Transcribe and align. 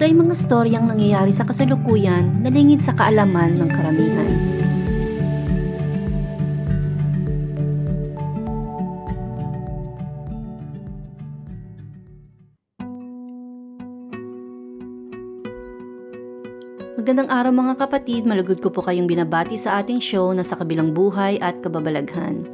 ito 0.00 0.08
ay 0.08 0.16
mga 0.16 0.32
storyang 0.32 0.88
nangyayari 0.88 1.28
sa 1.28 1.44
kasalukuyan 1.44 2.40
na 2.40 2.48
lingid 2.48 2.80
sa 2.80 2.96
kaalaman 2.96 3.52
ng 3.52 3.68
karamihan. 3.68 4.32
Magandang 16.96 17.28
araw 17.28 17.52
mga 17.52 17.74
kapatid, 17.76 18.24
malugod 18.24 18.64
ko 18.64 18.72
po 18.72 18.80
kayong 18.80 19.04
binabati 19.04 19.60
sa 19.60 19.84
ating 19.84 20.00
show 20.00 20.32
na 20.32 20.40
sa 20.40 20.56
kabilang 20.56 20.96
buhay 20.96 21.36
at 21.44 21.60
kababalaghan. 21.60 22.48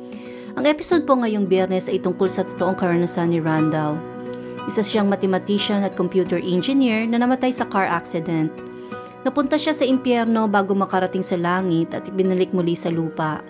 Ang 0.59 0.67
episode 0.67 1.07
po 1.07 1.15
ngayong 1.15 1.47
biyernes 1.47 1.87
ay 1.87 2.03
tungkol 2.03 2.27
sa 2.27 2.43
totoong 2.43 2.75
karanasan 2.75 3.31
ni 3.31 3.39
Randall. 3.39 4.16
Isa 4.67 4.83
siyang 4.83 5.07
mathematician 5.07 5.87
at 5.87 5.95
computer 5.95 6.43
engineer 6.43 7.07
na 7.07 7.23
namatay 7.23 7.55
sa 7.55 7.71
car 7.71 7.87
accident. 7.87 8.51
Napunta 9.23 9.55
siya 9.55 9.75
sa 9.75 9.87
impyerno 9.87 10.51
bago 10.51 10.75
makarating 10.75 11.23
sa 11.23 11.39
langit 11.39 11.95
at 11.95 12.07
ibinalik 12.11 12.51
muli 12.51 12.75
sa 12.75 12.91
lupa. 12.91 13.43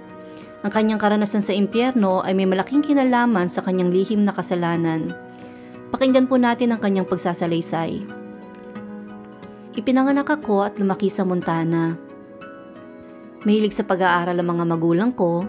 Ang 0.60 0.72
kanyang 0.72 1.00
karanasan 1.00 1.40
sa 1.40 1.56
impyerno 1.56 2.20
ay 2.20 2.36
may 2.36 2.48
malaking 2.48 2.84
kinalaman 2.84 3.48
sa 3.48 3.64
kanyang 3.64 3.92
lihim 3.92 4.24
na 4.24 4.32
kasalanan. 4.32 5.12
Pakinggan 5.92 6.28
po 6.28 6.36
natin 6.36 6.76
ang 6.76 6.80
kanyang 6.80 7.08
pagsasalaysay. 7.08 8.04
Ipinanganak 9.76 10.28
ako 10.28 10.68
at 10.68 10.76
lumaki 10.80 11.12
sa 11.12 11.24
Montana. 11.24 11.96
Mahilig 13.44 13.76
sa 13.76 13.84
pag-aaral 13.84 14.36
ang 14.36 14.48
mga 14.56 14.64
magulang 14.64 15.12
ko 15.12 15.44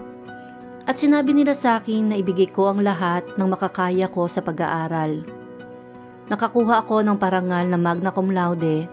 at 0.88 0.96
sinabi 0.96 1.36
nila 1.36 1.52
sa 1.52 1.80
akin 1.80 2.12
na 2.12 2.16
ibigay 2.16 2.48
ko 2.48 2.72
ang 2.72 2.80
lahat 2.80 3.24
ng 3.36 3.48
makakaya 3.48 4.08
ko 4.08 4.24
sa 4.24 4.40
pag-aaral. 4.40 5.37
Nakakuha 6.28 6.84
ako 6.84 7.00
ng 7.00 7.16
parangal 7.16 7.64
na 7.64 7.80
magna 7.80 8.12
cum 8.12 8.28
laude 8.28 8.84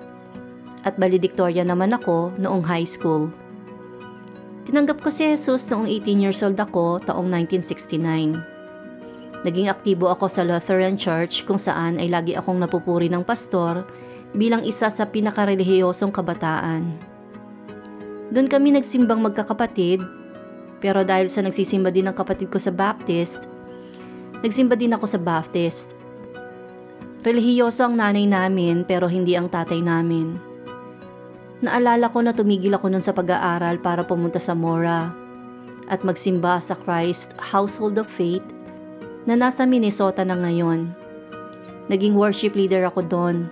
at 0.88 0.96
valedictorian 0.96 1.68
naman 1.68 1.92
ako 1.92 2.32
noong 2.40 2.64
high 2.64 2.88
school. 2.88 3.28
Tinanggap 4.64 5.04
ko 5.04 5.12
si 5.12 5.28
Jesus 5.28 5.68
noong 5.68 5.84
18 5.84 6.24
years 6.24 6.40
old 6.42 6.56
ako 6.56 7.04
taong 7.04 7.28
1969. 7.28 8.40
Naging 9.46 9.68
aktibo 9.68 10.10
ako 10.10 10.26
sa 10.32 10.42
Lutheran 10.48 10.96
Church 10.96 11.44
kung 11.44 11.60
saan 11.60 12.00
ay 12.00 12.10
lagi 12.10 12.34
akong 12.34 12.58
napupuri 12.58 13.12
ng 13.12 13.22
pastor 13.22 13.84
bilang 14.34 14.64
isa 14.64 14.88
sa 14.88 15.04
pinakarelihiyosong 15.06 16.16
kabataan. 16.16 16.98
Doon 18.32 18.48
kami 18.50 18.74
nagsimbang 18.74 19.22
magkakapatid, 19.22 20.02
pero 20.82 21.06
dahil 21.06 21.30
sa 21.30 21.44
nagsisimba 21.46 21.94
din 21.94 22.10
ng 22.10 22.16
kapatid 22.18 22.50
ko 22.50 22.58
sa 22.58 22.74
Baptist, 22.74 23.46
nagsimba 24.42 24.74
din 24.80 24.96
ako 24.96 25.06
sa 25.06 25.20
Baptist. 25.22 26.05
Relihiyoso 27.26 27.90
ang 27.90 27.98
nanay 27.98 28.30
namin 28.30 28.86
pero 28.86 29.10
hindi 29.10 29.34
ang 29.34 29.50
tatay 29.50 29.82
namin. 29.82 30.38
Naalala 31.66 32.14
ko 32.14 32.22
na 32.22 32.38
tumigil 32.38 32.78
ako 32.78 32.94
nun 32.94 33.02
sa 33.02 33.18
pag-aaral 33.18 33.82
para 33.82 34.06
pumunta 34.06 34.38
sa 34.38 34.54
Mora 34.54 35.10
at 35.90 36.06
magsimba 36.06 36.62
sa 36.62 36.78
Christ 36.78 37.34
Household 37.42 37.98
of 37.98 38.06
Faith 38.06 38.46
na 39.26 39.34
nasa 39.34 39.66
Minnesota 39.66 40.22
na 40.22 40.38
ngayon. 40.38 40.94
Naging 41.90 42.14
worship 42.14 42.54
leader 42.54 42.86
ako 42.86 43.02
doon. 43.10 43.50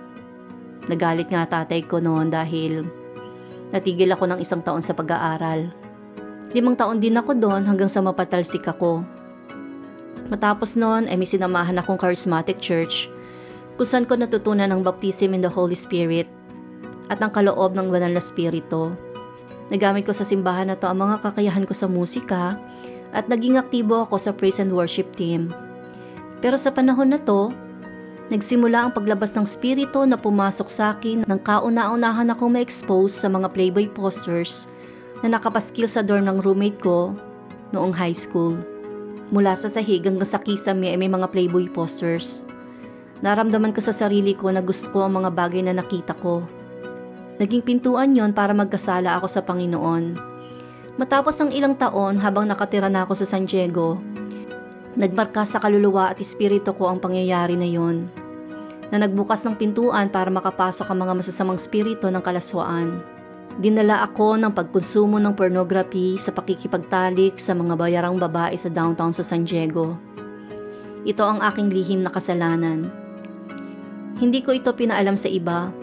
Nagalit 0.86 1.26
nga 1.26 1.42
tatay 1.42 1.82
ko 1.82 1.98
noon 1.98 2.30
dahil 2.30 2.86
natigil 3.74 4.14
ako 4.14 4.30
ng 4.30 4.38
isang 4.38 4.62
taon 4.62 4.86
sa 4.86 4.94
pag-aaral. 4.94 5.66
Limang 6.54 6.78
taon 6.78 7.02
din 7.02 7.18
ako 7.18 7.34
doon 7.34 7.66
hanggang 7.66 7.90
sa 7.90 7.98
mapatalsik 7.98 8.70
ako. 8.70 9.02
Matapos 10.30 10.78
noon 10.78 11.10
ay 11.10 11.18
may 11.18 11.26
sinamahan 11.26 11.74
akong 11.82 11.98
charismatic 11.98 12.62
church 12.62 13.10
kung 13.74 13.88
saan 13.88 14.06
ko 14.06 14.14
natutunan 14.14 14.70
ang 14.70 14.86
baptism 14.86 15.34
in 15.34 15.42
the 15.42 15.50
Holy 15.50 15.74
Spirit 15.74 16.30
at 17.10 17.18
ang 17.20 17.34
kaloob 17.34 17.74
ng 17.74 17.90
banal 17.90 18.14
na 18.14 18.22
spirito. 18.22 18.94
Nagamit 19.72 20.06
ko 20.06 20.12
sa 20.12 20.22
simbahan 20.22 20.70
na 20.70 20.76
to 20.78 20.86
ang 20.86 21.00
mga 21.00 21.24
kakayahan 21.24 21.64
ko 21.64 21.74
sa 21.74 21.90
musika 21.90 22.60
at 23.10 23.26
naging 23.26 23.58
aktibo 23.58 24.04
ako 24.04 24.20
sa 24.20 24.30
praise 24.30 24.60
and 24.60 24.70
worship 24.70 25.10
team. 25.16 25.50
Pero 26.44 26.60
sa 26.60 26.68
panahon 26.68 27.10
na 27.10 27.18
to, 27.18 27.48
nagsimula 28.28 28.88
ang 28.88 28.92
paglabas 28.92 29.32
ng 29.32 29.48
spirito 29.48 30.04
na 30.04 30.20
pumasok 30.20 30.68
sa 30.68 30.92
akin 30.92 31.24
nang 31.24 31.40
kauna-unahan 31.40 32.28
akong 32.30 32.52
ma-expose 32.52 33.16
sa 33.16 33.32
mga 33.32 33.48
playboy 33.56 33.88
posters 33.88 34.68
na 35.24 35.32
nakapaskil 35.40 35.88
sa 35.88 36.04
door 36.04 36.20
ng 36.20 36.44
roommate 36.44 36.76
ko 36.84 37.16
noong 37.72 37.96
high 37.96 38.12
school. 38.12 38.60
Mula 39.32 39.56
sa 39.56 39.72
sahig 39.72 40.04
hanggang 40.04 40.28
sa 40.28 40.36
kisame 40.36 40.92
ay 40.92 41.00
may 41.00 41.08
mga 41.08 41.32
playboy 41.32 41.64
posters. 41.72 42.43
Naramdaman 43.24 43.72
ko 43.72 43.80
sa 43.80 43.96
sarili 43.96 44.36
ko 44.36 44.52
na 44.52 44.60
gusto 44.60 44.92
ko 44.92 45.08
ang 45.08 45.16
mga 45.16 45.32
bagay 45.32 45.64
na 45.64 45.72
nakita 45.72 46.12
ko. 46.12 46.44
Naging 47.40 47.64
pintuan 47.64 48.12
yon 48.12 48.36
para 48.36 48.52
magkasala 48.52 49.16
ako 49.16 49.26
sa 49.32 49.40
Panginoon. 49.40 50.20
Matapos 51.00 51.40
ang 51.40 51.48
ilang 51.48 51.72
taon 51.72 52.20
habang 52.20 52.44
nakatira 52.44 52.92
na 52.92 53.08
ako 53.08 53.16
sa 53.16 53.26
San 53.26 53.48
Diego, 53.48 53.96
nagmarka 54.94 55.42
sa 55.48 55.56
kaluluwa 55.56 56.12
at 56.12 56.20
espiritu 56.20 56.76
ko 56.76 56.92
ang 56.92 57.00
pangyayari 57.00 57.56
na 57.56 57.64
yon 57.64 58.12
na 58.92 59.02
nagbukas 59.02 59.42
ng 59.42 59.56
pintuan 59.58 60.12
para 60.12 60.28
makapasok 60.28 60.86
ang 60.86 61.08
mga 61.08 61.18
masasamang 61.18 61.58
spirito 61.58 62.06
ng 62.12 62.20
kalaswaan. 62.22 63.02
Dinala 63.58 64.04
ako 64.06 64.38
ng 64.38 64.52
pagkonsumo 64.54 65.16
ng 65.18 65.34
pornography 65.34 66.20
sa 66.20 66.30
pakikipagtalik 66.30 67.40
sa 67.40 67.56
mga 67.56 67.74
bayarang 67.74 68.20
babae 68.20 68.54
sa 68.54 68.70
downtown 68.70 69.10
sa 69.10 69.26
San 69.26 69.48
Diego. 69.48 69.98
Ito 71.02 71.24
ang 71.26 71.40
aking 71.42 71.72
lihim 71.74 72.06
na 72.06 72.12
kasalanan. 72.12 73.03
Hindi 74.14 74.46
ko 74.46 74.54
ito 74.54 74.70
pinaalam 74.70 75.18
sa 75.18 75.26
iba. 75.26 75.74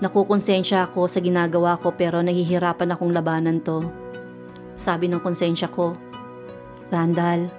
Nakukonsensya 0.00 0.88
ako 0.88 1.04
sa 1.04 1.20
ginagawa 1.20 1.76
ko 1.76 1.92
pero 1.92 2.24
nahihirapan 2.24 2.96
akong 2.96 3.12
labanan 3.12 3.60
to. 3.60 3.84
Sabi 4.80 5.12
ng 5.12 5.20
konsensya 5.20 5.68
ko, 5.68 5.92
Randall, 6.88 7.52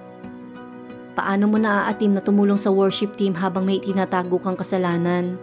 paano 1.14 1.46
mo 1.46 1.62
naaatim 1.62 2.18
na 2.18 2.22
tumulong 2.22 2.58
sa 2.58 2.74
worship 2.74 3.14
team 3.14 3.30
habang 3.38 3.62
may 3.62 3.78
tinatago 3.78 4.42
kang 4.42 4.58
kasalanan? 4.58 5.38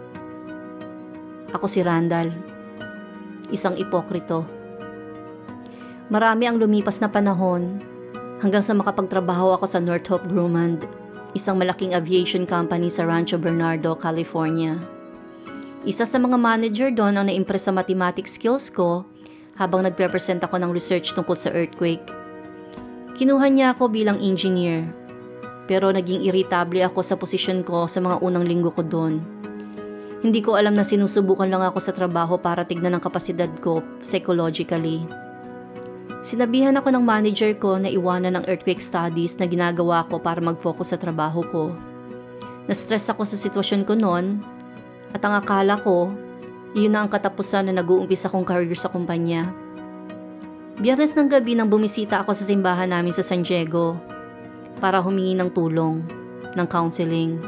Ako 1.56 1.64
si 1.64 1.80
Randall, 1.80 2.36
isang 3.48 3.80
ipokrito. 3.80 4.44
Marami 6.12 6.44
ang 6.44 6.60
lumipas 6.60 7.00
na 7.00 7.08
panahon 7.08 7.80
hanggang 8.44 8.60
sa 8.60 8.76
makapagtrabaho 8.76 9.56
ako 9.56 9.64
sa 9.64 9.80
North 9.80 10.04
Hope 10.12 10.28
Grumman 10.28 11.01
isang 11.32 11.56
malaking 11.56 11.96
aviation 11.96 12.44
company 12.44 12.92
sa 12.92 13.08
Rancho 13.08 13.40
Bernardo, 13.40 13.96
California. 13.96 14.76
Isa 15.88 16.04
sa 16.04 16.20
mga 16.20 16.36
manager 16.36 16.88
doon 16.92 17.16
ang 17.16 17.26
na-impress 17.26 17.66
sa 17.66 17.72
mathematics 17.72 18.36
skills 18.36 18.68
ko 18.68 19.08
habang 19.56 19.82
nagre-present 19.82 20.44
ako 20.44 20.60
ng 20.60 20.70
research 20.70 21.16
tungkol 21.16 21.34
sa 21.34 21.50
earthquake. 21.56 22.04
Kinuha 23.16 23.48
niya 23.48 23.72
ako 23.72 23.88
bilang 23.88 24.20
engineer, 24.20 24.86
pero 25.64 25.88
naging 25.88 26.22
irritable 26.22 26.84
ako 26.84 27.00
sa 27.00 27.16
posisyon 27.16 27.64
ko 27.64 27.88
sa 27.88 28.04
mga 28.04 28.20
unang 28.20 28.44
linggo 28.44 28.68
ko 28.68 28.84
doon. 28.84 29.24
Hindi 30.22 30.38
ko 30.38 30.54
alam 30.54 30.78
na 30.78 30.86
sinusubukan 30.86 31.50
lang 31.50 31.64
ako 31.66 31.82
sa 31.82 31.96
trabaho 31.96 32.38
para 32.38 32.62
tignan 32.62 32.94
ang 32.94 33.02
kapasidad 33.02 33.50
ko 33.58 33.82
psychologically. 34.04 35.02
Sinabihan 36.22 36.78
ako 36.78 36.94
ng 36.94 37.02
manager 37.02 37.50
ko 37.58 37.82
na 37.82 37.90
iwanan 37.90 38.38
ang 38.38 38.44
earthquake 38.46 38.78
studies 38.78 39.34
na 39.42 39.50
ginagawa 39.50 40.06
ko 40.06 40.22
para 40.22 40.38
mag-focus 40.38 40.94
sa 40.94 40.98
trabaho 40.98 41.42
ko. 41.50 41.74
Na-stress 42.70 43.10
ako 43.10 43.26
sa 43.26 43.34
sitwasyon 43.34 43.82
ko 43.82 43.98
noon 43.98 44.38
at 45.10 45.18
ang 45.26 45.34
akala 45.34 45.74
ko, 45.82 46.14
yun 46.78 46.94
na 46.94 47.02
ang 47.02 47.10
katapusan 47.10 47.66
na 47.66 47.82
nag-uumpisa 47.82 48.30
kong 48.30 48.46
career 48.46 48.78
sa 48.78 48.86
kumpanya. 48.86 49.50
Biyernes 50.78 51.18
ng 51.18 51.26
gabi 51.26 51.58
nang 51.58 51.66
bumisita 51.66 52.22
ako 52.22 52.38
sa 52.38 52.46
simbahan 52.46 52.94
namin 52.94 53.10
sa 53.10 53.26
San 53.26 53.42
Diego 53.42 53.98
para 54.78 55.02
humingi 55.02 55.34
ng 55.34 55.50
tulong, 55.50 56.06
ng 56.54 56.66
counseling. 56.70 57.42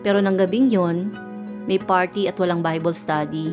Pero 0.00 0.24
ng 0.24 0.40
gabing 0.40 0.72
yon, 0.72 1.12
may 1.68 1.76
party 1.76 2.24
at 2.24 2.40
walang 2.40 2.64
Bible 2.64 2.96
study. 2.96 3.52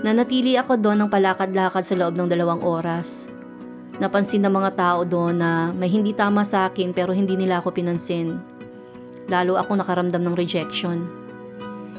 Nanatili 0.00 0.56
ako 0.56 0.80
doon 0.80 1.04
ng 1.04 1.10
palakad-lakad 1.12 1.84
sa 1.84 1.92
loob 1.92 2.16
ng 2.16 2.32
dalawang 2.32 2.64
oras. 2.64 3.28
Napansin 4.00 4.40
ng 4.40 4.54
mga 4.56 4.72
tao 4.72 5.00
doon 5.04 5.36
na 5.36 5.76
may 5.76 5.92
hindi 5.92 6.16
tama 6.16 6.40
sa 6.40 6.72
akin 6.72 6.96
pero 6.96 7.12
hindi 7.12 7.36
nila 7.36 7.60
ako 7.60 7.68
pinansin. 7.76 8.40
Lalo 9.28 9.60
ako 9.60 9.76
nakaramdam 9.76 10.24
ng 10.24 10.32
rejection. 10.32 11.04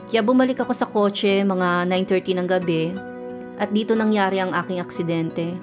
Kaya 0.10 0.26
bumalik 0.26 0.58
ako 0.66 0.74
sa 0.74 0.90
kotse 0.90 1.46
mga 1.46 1.86
9.30 1.86 2.42
ng 2.42 2.48
gabi 2.50 2.84
at 3.62 3.70
dito 3.70 3.94
nangyari 3.94 4.42
ang 4.42 4.50
aking 4.58 4.82
aksidente. 4.82 5.54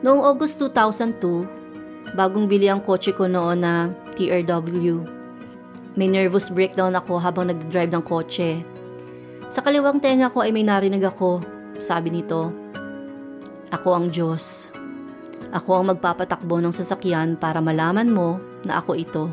Noong 0.00 0.24
August 0.24 0.56
2002, 0.64 2.16
bagong 2.16 2.48
bili 2.48 2.72
ang 2.72 2.80
kotse 2.80 3.12
ko 3.12 3.28
noon 3.28 3.60
na 3.60 3.92
TRW. 4.16 5.04
May 5.92 6.08
nervous 6.08 6.48
breakdown 6.48 6.96
ako 6.96 7.20
habang 7.20 7.52
nag-drive 7.52 7.92
ng 7.92 8.00
kotse. 8.00 8.64
Sa 9.50 9.66
kaliwang 9.66 9.98
tenga 9.98 10.30
ko 10.30 10.46
ay 10.46 10.54
may 10.54 10.62
narinig 10.62 11.02
ako, 11.02 11.42
sabi 11.82 12.14
nito. 12.14 12.54
Ako 13.74 13.98
ang 13.98 14.06
Diyos. 14.06 14.70
Ako 15.50 15.82
ang 15.82 15.90
magpapatakbo 15.90 16.62
ng 16.62 16.70
sasakyan 16.70 17.34
para 17.34 17.58
malaman 17.58 18.06
mo 18.06 18.38
na 18.62 18.78
ako 18.78 18.94
ito. 18.94 19.24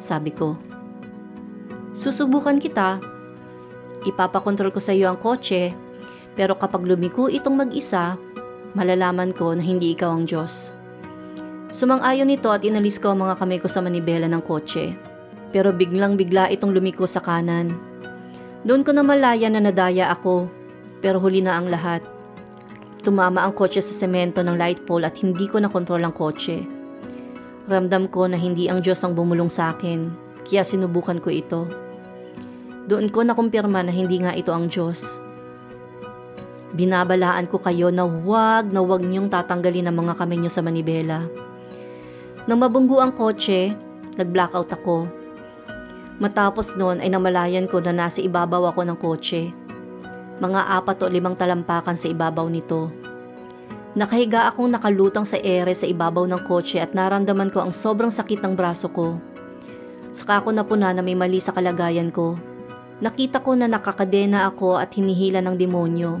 Sabi 0.00 0.32
ko. 0.32 0.56
Susubukan 1.92 2.56
kita. 2.56 3.04
Ipapakontrol 4.08 4.72
ko 4.72 4.80
sa 4.80 4.96
iyo 4.96 5.12
ang 5.12 5.20
kotse, 5.20 5.76
pero 6.32 6.56
kapag 6.56 6.80
lumiko 6.88 7.28
itong 7.28 7.68
mag-isa, 7.68 8.16
malalaman 8.72 9.36
ko 9.36 9.52
na 9.52 9.60
hindi 9.60 9.92
ikaw 9.92 10.08
ang 10.08 10.24
Diyos. 10.24 10.72
Sumang-ayon 11.68 12.32
nito 12.32 12.48
at 12.48 12.64
inalis 12.64 12.96
ko 12.96 13.12
ang 13.12 13.28
mga 13.28 13.36
kamay 13.36 13.60
ko 13.60 13.68
sa 13.68 13.84
manibela 13.84 14.24
ng 14.24 14.40
kotse. 14.40 14.96
Pero 15.52 15.68
biglang 15.68 16.16
bigla 16.16 16.48
itong 16.48 16.72
lumiko 16.72 17.04
sa 17.04 17.20
kanan. 17.20 17.91
Doon 18.62 18.86
ko 18.86 18.94
na 18.94 19.02
malaya 19.02 19.50
na 19.50 19.58
nadaya 19.58 20.10
ako, 20.14 20.46
pero 21.02 21.18
huli 21.18 21.42
na 21.42 21.58
ang 21.58 21.66
lahat. 21.66 22.02
Tumama 23.02 23.42
ang 23.42 23.54
kotse 23.58 23.82
sa 23.82 23.94
semento 23.94 24.42
ng 24.42 24.54
light 24.54 24.86
pole 24.86 25.06
at 25.06 25.18
hindi 25.18 25.50
ko 25.50 25.58
nakontrol 25.58 26.02
ang 26.06 26.14
kotse. 26.14 26.62
Ramdam 27.66 28.06
ko 28.10 28.30
na 28.30 28.38
hindi 28.38 28.70
ang 28.70 28.78
Diyos 28.78 29.02
ang 29.02 29.18
bumulong 29.18 29.50
sa 29.50 29.74
akin, 29.74 30.10
kaya 30.46 30.62
sinubukan 30.62 31.18
ko 31.18 31.28
ito. 31.34 31.66
Doon 32.86 33.10
ko 33.10 33.26
nakumpirma 33.26 33.82
na 33.82 33.90
hindi 33.90 34.22
nga 34.22 34.34
ito 34.34 34.54
ang 34.54 34.70
Diyos 34.70 35.22
Binabalaan 36.72 37.52
ko 37.52 37.60
kayo 37.60 37.92
na 37.92 38.08
wag 38.08 38.72
na 38.72 38.80
wag 38.80 39.04
niyong 39.04 39.28
tatanggalin 39.28 39.92
ang 39.92 39.96
mga 40.00 40.16
kamay 40.16 40.40
niyo 40.40 40.48
sa 40.48 40.64
manibela. 40.64 41.28
Nang 42.48 42.64
mabunggo 42.64 42.96
ang 42.96 43.12
kotse, 43.12 43.76
nag-blackout 44.16 44.72
ako. 44.72 45.04
Matapos 46.20 46.76
noon 46.76 47.00
ay 47.00 47.08
namalayan 47.08 47.64
ko 47.64 47.80
na 47.80 47.94
nasa 47.94 48.20
ibabaw 48.20 48.68
ako 48.68 48.80
ng 48.84 48.98
kotse. 49.00 49.54
Mga 50.42 50.60
apat 50.80 51.00
o 51.00 51.08
limang 51.08 51.38
talampakan 51.38 51.96
sa 51.96 52.10
ibabaw 52.10 52.44
nito. 52.50 52.92
Nakahiga 53.92 54.48
akong 54.48 54.72
nakalutang 54.72 55.28
sa 55.28 55.36
ere 55.36 55.76
sa 55.76 55.84
ibabaw 55.84 56.24
ng 56.24 56.42
kotse 56.48 56.80
at 56.80 56.96
naramdaman 56.96 57.52
ko 57.52 57.60
ang 57.60 57.72
sobrang 57.72 58.12
sakit 58.12 58.40
ng 58.40 58.56
braso 58.56 58.88
ko. 58.88 59.20
Saka 60.12 60.44
ako 60.44 60.52
napuna 60.52 60.92
na 60.92 61.00
may 61.00 61.16
mali 61.16 61.40
sa 61.40 61.56
kalagayan 61.56 62.12
ko. 62.12 62.36
Nakita 63.00 63.40
ko 63.40 63.56
na 63.56 63.68
nakakadena 63.68 64.48
ako 64.48 64.76
at 64.76 64.92
hinihila 64.92 65.40
ng 65.40 65.56
demonyo. 65.56 66.20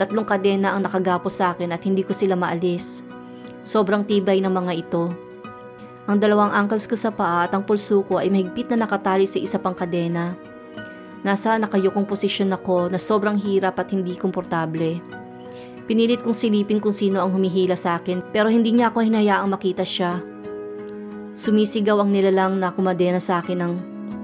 Tatlong 0.00 0.24
kadena 0.24 0.72
ang 0.72 0.84
nakagapos 0.84 1.40
sa 1.40 1.52
akin 1.52 1.76
at 1.76 1.84
hindi 1.84 2.00
ko 2.00 2.16
sila 2.16 2.32
maalis. 2.36 3.04
Sobrang 3.60 4.08
tibay 4.08 4.40
ng 4.40 4.48
mga 4.48 4.72
ito. 4.74 5.29
Ang 6.10 6.18
dalawang 6.18 6.50
ankles 6.50 6.90
ko 6.90 6.98
sa 6.98 7.14
paa 7.14 7.46
at 7.46 7.54
ang 7.54 7.62
pulso 7.62 8.02
ko 8.02 8.18
ay 8.18 8.34
mahigpit 8.34 8.66
na 8.74 8.82
nakatali 8.82 9.30
sa 9.30 9.38
isa 9.38 9.62
pang 9.62 9.78
kadena. 9.78 10.34
Nasa 11.22 11.54
nakayukong 11.54 12.02
posisyon 12.02 12.50
ako 12.50 12.90
na 12.90 12.98
sobrang 12.98 13.38
hirap 13.38 13.78
at 13.78 13.94
hindi 13.94 14.18
komportable. 14.18 14.98
Pinilit 15.86 16.26
kong 16.26 16.34
silipin 16.34 16.82
kung 16.82 16.90
sino 16.90 17.22
ang 17.22 17.30
humihila 17.30 17.78
sa 17.78 18.02
akin 18.02 18.26
pero 18.34 18.50
hindi 18.50 18.74
niya 18.74 18.90
ako 18.90 19.06
hinayaang 19.06 19.54
makita 19.54 19.86
siya. 19.86 20.18
Sumisigaw 21.38 22.02
ang 22.02 22.10
nilalang 22.10 22.58
na 22.58 22.74
kumadena 22.74 23.22
sa 23.22 23.38
akin 23.38 23.58
ng, 23.62 23.74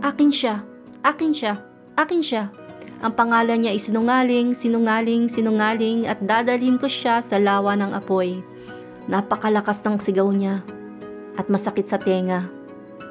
Akin 0.03 0.35
siya! 0.35 0.67
Akin 1.07 1.31
siya! 1.31 1.55
Akin 1.95 2.19
siya! 2.19 2.51
Ang 2.99 3.15
pangalan 3.15 3.63
niya 3.63 3.71
ay 3.71 3.79
sinungaling, 3.79 4.59
sinungaling, 4.59 5.31
sinungaling 5.31 6.11
at 6.11 6.19
dadalhin 6.19 6.83
ko 6.83 6.91
siya 6.91 7.23
sa 7.23 7.39
lawa 7.39 7.79
ng 7.79 7.95
apoy. 7.95 8.43
Napakalakas 9.07 9.87
ng 9.87 10.03
sigaw 10.03 10.27
niya 10.35 10.67
at 11.37 11.47
masakit 11.53 11.85
sa 11.87 12.01
tenga. 12.01 12.49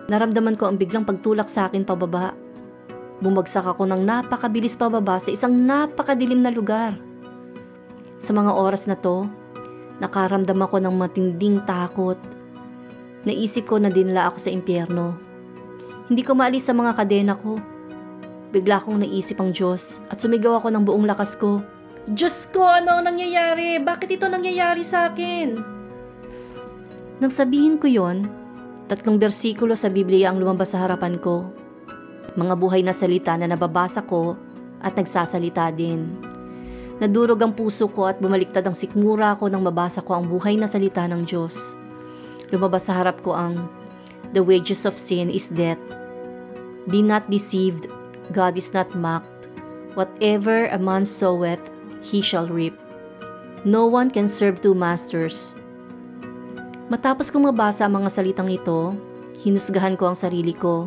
Naramdaman 0.10 0.58
ko 0.58 0.70
ang 0.70 0.78
biglang 0.78 1.06
pagtulak 1.06 1.50
sa 1.50 1.70
akin 1.70 1.86
pababa. 1.86 2.34
Bumagsak 3.22 3.66
ako 3.66 3.88
ng 3.90 4.02
napakabilis 4.06 4.78
pababa 4.78 5.18
sa 5.18 5.32
isang 5.34 5.54
napakadilim 5.54 6.44
na 6.44 6.52
lugar. 6.54 6.94
Sa 8.20 8.36
mga 8.36 8.52
oras 8.54 8.86
na 8.86 9.00
to, 9.00 9.26
nakaramdam 10.04 10.60
ako 10.62 10.78
ng 10.84 10.94
matinding 10.94 11.64
takot. 11.64 12.20
Naisip 13.26 13.66
ko 13.66 13.82
na 13.82 13.90
dinala 13.90 14.30
ako 14.30 14.38
sa 14.38 14.54
impyerno. 14.54 15.18
Hindi 16.06 16.22
ko 16.22 16.38
maalis 16.38 16.70
sa 16.70 16.78
mga 16.78 16.92
kadena 16.94 17.34
ko 17.34 17.58
Bigla 18.56 18.80
kong 18.80 19.04
naisip 19.04 19.44
ang 19.44 19.52
Diyos 19.52 20.00
at 20.08 20.16
sumigaw 20.16 20.64
ako 20.64 20.72
ng 20.72 20.88
buong 20.88 21.04
lakas 21.04 21.36
ko. 21.36 21.60
Diyos 22.08 22.48
ko, 22.56 22.64
ano 22.64 22.96
ang 22.96 23.12
nangyayari? 23.12 23.84
Bakit 23.84 24.16
ito 24.16 24.32
nangyayari 24.32 24.80
sa 24.80 25.12
akin? 25.12 25.75
Nang 27.16 27.32
sabihin 27.32 27.80
ko 27.80 27.88
yon, 27.88 28.28
tatlong 28.92 29.16
bersikulo 29.16 29.72
sa 29.72 29.88
Biblia 29.88 30.32
ang 30.32 30.40
lumabas 30.44 30.76
sa 30.76 30.84
harapan 30.84 31.16
ko. 31.16 31.48
Mga 32.36 32.54
buhay 32.60 32.82
na 32.84 32.92
salita 32.92 33.40
na 33.40 33.48
nababasa 33.48 34.04
ko 34.04 34.36
at 34.84 35.00
nagsasalita 35.00 35.72
din. 35.72 36.12
Nadurog 37.00 37.40
ang 37.40 37.56
puso 37.56 37.88
ko 37.88 38.08
at 38.08 38.20
bumaliktad 38.20 38.68
ang 38.68 38.76
sikmura 38.76 39.36
ko 39.40 39.48
nang 39.48 39.64
mabasa 39.64 40.04
ko 40.04 40.16
ang 40.16 40.28
buhay 40.28 40.60
na 40.60 40.68
salita 40.68 41.08
ng 41.08 41.24
Diyos. 41.24 41.76
Lumabas 42.52 42.88
sa 42.88 43.00
harap 43.00 43.24
ko 43.24 43.32
ang, 43.32 43.64
The 44.36 44.44
wages 44.44 44.84
of 44.84 45.00
sin 45.00 45.32
is 45.32 45.48
death. 45.48 45.80
Be 46.92 47.00
not 47.00 47.32
deceived, 47.32 47.88
God 48.36 48.60
is 48.60 48.76
not 48.76 48.92
mocked. 48.92 49.48
Whatever 49.96 50.68
a 50.68 50.80
man 50.80 51.08
soweth, 51.08 51.72
he 52.04 52.20
shall 52.20 52.52
reap. 52.52 52.76
No 53.64 53.88
one 53.88 54.12
can 54.12 54.28
serve 54.28 54.60
two 54.60 54.76
masters. 54.76 55.56
Matapos 56.86 57.34
kong 57.34 57.50
mabasa 57.50 57.90
ang 57.90 57.98
mga 57.98 58.14
salitang 58.14 58.46
ito, 58.46 58.94
hinusgahan 59.42 59.98
ko 59.98 60.14
ang 60.14 60.14
sarili 60.14 60.54
ko. 60.54 60.86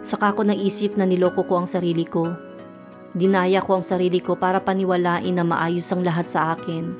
Saka 0.00 0.32
ko 0.32 0.48
naisip 0.48 0.96
na 0.96 1.04
niloko 1.04 1.44
ko 1.44 1.60
ang 1.60 1.68
sarili 1.68 2.08
ko. 2.08 2.32
Dinaya 3.12 3.60
ko 3.60 3.76
ang 3.76 3.84
sarili 3.84 4.24
ko 4.24 4.40
para 4.40 4.64
paniwalain 4.64 5.36
na 5.36 5.44
maayos 5.44 5.92
ang 5.92 6.00
lahat 6.00 6.24
sa 6.24 6.56
akin. 6.56 6.96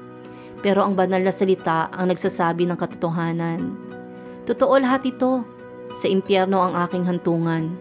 Pero 0.60 0.84
ang 0.84 0.92
banal 0.92 1.24
na 1.24 1.32
salita 1.32 1.88
ang 1.96 2.12
nagsasabi 2.12 2.68
ng 2.68 2.76
katotohanan. 2.76 3.72
Totoo 4.44 4.76
lahat 4.76 5.08
ito. 5.08 5.40
Sa 5.96 6.04
impyerno 6.04 6.60
ang 6.60 6.76
aking 6.76 7.08
hantungan. 7.08 7.72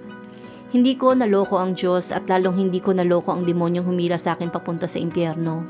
Hindi 0.71 0.95
ko 0.95 1.19
naloko 1.19 1.59
ang 1.59 1.75
Diyos 1.75 2.15
at 2.15 2.31
lalong 2.31 2.55
hindi 2.55 2.79
ko 2.79 2.95
naloko 2.95 3.35
ang 3.35 3.43
demonyong 3.43 3.83
humila 3.83 4.15
sa 4.15 4.39
akin 4.39 4.47
papunta 4.47 4.87
sa 4.87 5.03
impyerno. 5.03 5.67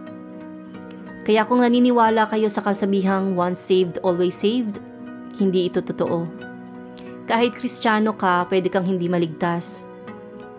Kaya 1.29 1.45
kung 1.45 1.61
naniniwala 1.61 2.25
kayo 2.25 2.49
sa 2.49 2.65
kasabihang 2.65 3.37
once 3.37 3.61
saved, 3.61 4.01
always 4.01 4.33
saved, 4.33 4.81
hindi 5.37 5.69
ito 5.69 5.77
totoo. 5.77 6.25
Kahit 7.29 7.53
kristyano 7.53 8.17
ka, 8.17 8.49
pwede 8.49 8.65
kang 8.73 8.81
hindi 8.81 9.05
maligtas. 9.05 9.85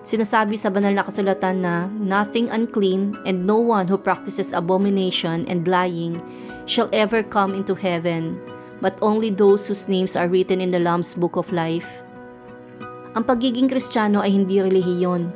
Sinasabi 0.06 0.54
sa 0.54 0.70
banal 0.70 0.94
na 0.94 1.02
kasulatan 1.02 1.66
na 1.66 1.90
nothing 1.98 2.46
unclean 2.54 3.18
and 3.26 3.42
no 3.42 3.58
one 3.58 3.90
who 3.90 3.98
practices 3.98 4.54
abomination 4.54 5.42
and 5.50 5.66
lying 5.66 6.22
shall 6.70 6.86
ever 6.94 7.26
come 7.26 7.50
into 7.58 7.74
heaven, 7.74 8.38
but 8.78 8.94
only 9.02 9.34
those 9.34 9.66
whose 9.66 9.90
names 9.90 10.14
are 10.14 10.30
written 10.30 10.62
in 10.62 10.70
the 10.70 10.78
Lamb's 10.78 11.18
Book 11.18 11.34
of 11.34 11.50
Life. 11.50 12.06
Ang 13.18 13.26
pagiging 13.26 13.66
kristyano 13.66 14.22
ay 14.22 14.38
hindi 14.38 14.62
relihiyon. 14.62 15.34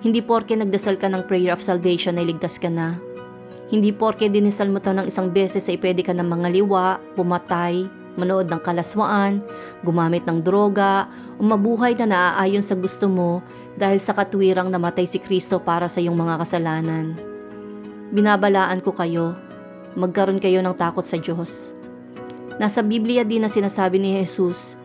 Hindi 0.00 0.24
porke 0.24 0.56
nagdasal 0.56 0.96
ka 0.96 1.12
ng 1.12 1.28
prayer 1.28 1.52
of 1.52 1.60
salvation 1.60 2.16
ay 2.16 2.24
ligtas 2.24 2.56
ka 2.56 2.72
na. 2.72 3.11
Hindi 3.72 3.88
porke 3.96 4.28
dinisal 4.28 4.68
mo 4.68 4.84
to 4.84 4.92
ng 4.92 5.08
isang 5.08 5.32
beses 5.32 5.64
ay 5.72 5.80
pwede 5.80 6.04
ka 6.04 6.12
ng 6.12 6.28
mga 6.28 6.48
liwa, 6.60 7.00
pumatay, 7.16 7.88
manood 8.20 8.52
ng 8.52 8.60
kalaswaan, 8.60 9.40
gumamit 9.80 10.28
ng 10.28 10.44
droga, 10.44 11.08
o 11.40 11.42
mabuhay 11.42 11.96
na 11.96 12.04
naaayon 12.04 12.60
sa 12.60 12.76
gusto 12.76 13.08
mo 13.08 13.40
dahil 13.80 13.96
sa 13.96 14.12
katwirang 14.12 14.68
namatay 14.68 15.08
si 15.08 15.16
Kristo 15.16 15.56
para 15.56 15.88
sa 15.88 16.04
iyong 16.04 16.12
mga 16.12 16.44
kasalanan. 16.44 17.16
Binabalaan 18.12 18.84
ko 18.84 18.92
kayo, 18.92 19.32
magkaroon 19.96 20.36
kayo 20.36 20.60
ng 20.60 20.76
takot 20.76 21.08
sa 21.08 21.16
Diyos. 21.16 21.72
Nasa 22.60 22.84
Biblia 22.84 23.24
din 23.24 23.40
na 23.40 23.48
sinasabi 23.48 23.96
ni 23.96 24.20
Jesus 24.20 24.76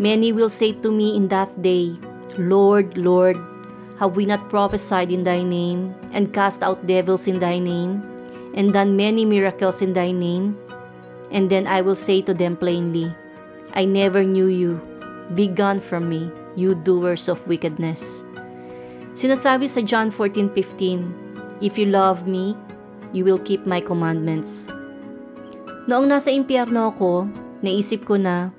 Many 0.00 0.34
will 0.34 0.50
say 0.50 0.74
to 0.82 0.90
me 0.90 1.14
in 1.14 1.30
that 1.30 1.52
day, 1.62 1.94
Lord, 2.34 2.98
Lord, 2.98 3.38
have 4.02 4.18
we 4.18 4.26
not 4.26 4.50
prophesied 4.50 5.14
in 5.14 5.22
thy 5.22 5.46
name, 5.46 5.94
and 6.10 6.34
cast 6.34 6.66
out 6.66 6.82
devils 6.82 7.30
in 7.30 7.38
thy 7.38 7.62
name, 7.62 8.02
and 8.54 8.72
done 8.72 8.96
many 8.96 9.26
miracles 9.26 9.82
in 9.82 9.92
thy 9.92 10.14
name? 10.14 10.56
And 11.34 11.50
then 11.50 11.66
I 11.66 11.82
will 11.82 11.98
say 11.98 12.22
to 12.22 12.34
them 12.34 12.56
plainly, 12.56 13.10
I 13.74 13.84
never 13.84 14.22
knew 14.22 14.46
you. 14.46 14.78
Be 15.34 15.50
gone 15.50 15.82
from 15.82 16.06
me, 16.06 16.30
you 16.54 16.78
doers 16.78 17.26
of 17.26 17.42
wickedness. 17.50 18.22
Sinasabi 19.14 19.66
sa 19.66 19.82
John 19.82 20.14
14:15, 20.14 21.62
If 21.62 21.78
you 21.78 21.90
love 21.90 22.26
me, 22.26 22.58
you 23.14 23.22
will 23.22 23.38
keep 23.38 23.66
my 23.66 23.78
commandments. 23.78 24.66
Noong 25.86 26.10
nasa 26.10 26.34
impyerno 26.34 26.90
ako, 26.94 27.30
naisip 27.62 28.04
ko 28.04 28.18
na 28.18 28.50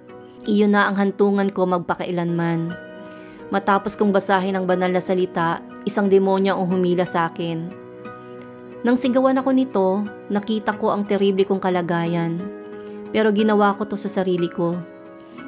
iyon 0.47 0.73
na 0.73 0.87
ang 0.87 0.95
hantungan 0.95 1.51
ko 1.51 1.67
magpakailanman. 1.67 2.71
Matapos 3.53 3.93
kong 3.93 4.09
basahin 4.09 4.57
ang 4.57 4.65
banal 4.65 4.89
na 4.89 5.03
salita, 5.03 5.61
isang 5.85 6.09
demonya 6.09 6.57
ang 6.57 6.65
humila 6.71 7.05
sa 7.05 7.29
akin. 7.29 7.84
Nang 8.85 9.01
sigawan 9.01 9.41
ako 9.41 9.49
nito, 9.49 9.87
nakita 10.29 10.77
ko 10.77 10.93
ang 10.93 11.09
terrible 11.09 11.41
kong 11.41 11.57
kalagayan. 11.57 12.37
Pero 13.09 13.33
ginawa 13.33 13.73
ko 13.73 13.89
to 13.89 13.97
sa 13.97 14.05
sarili 14.05 14.45
ko. 14.45 14.77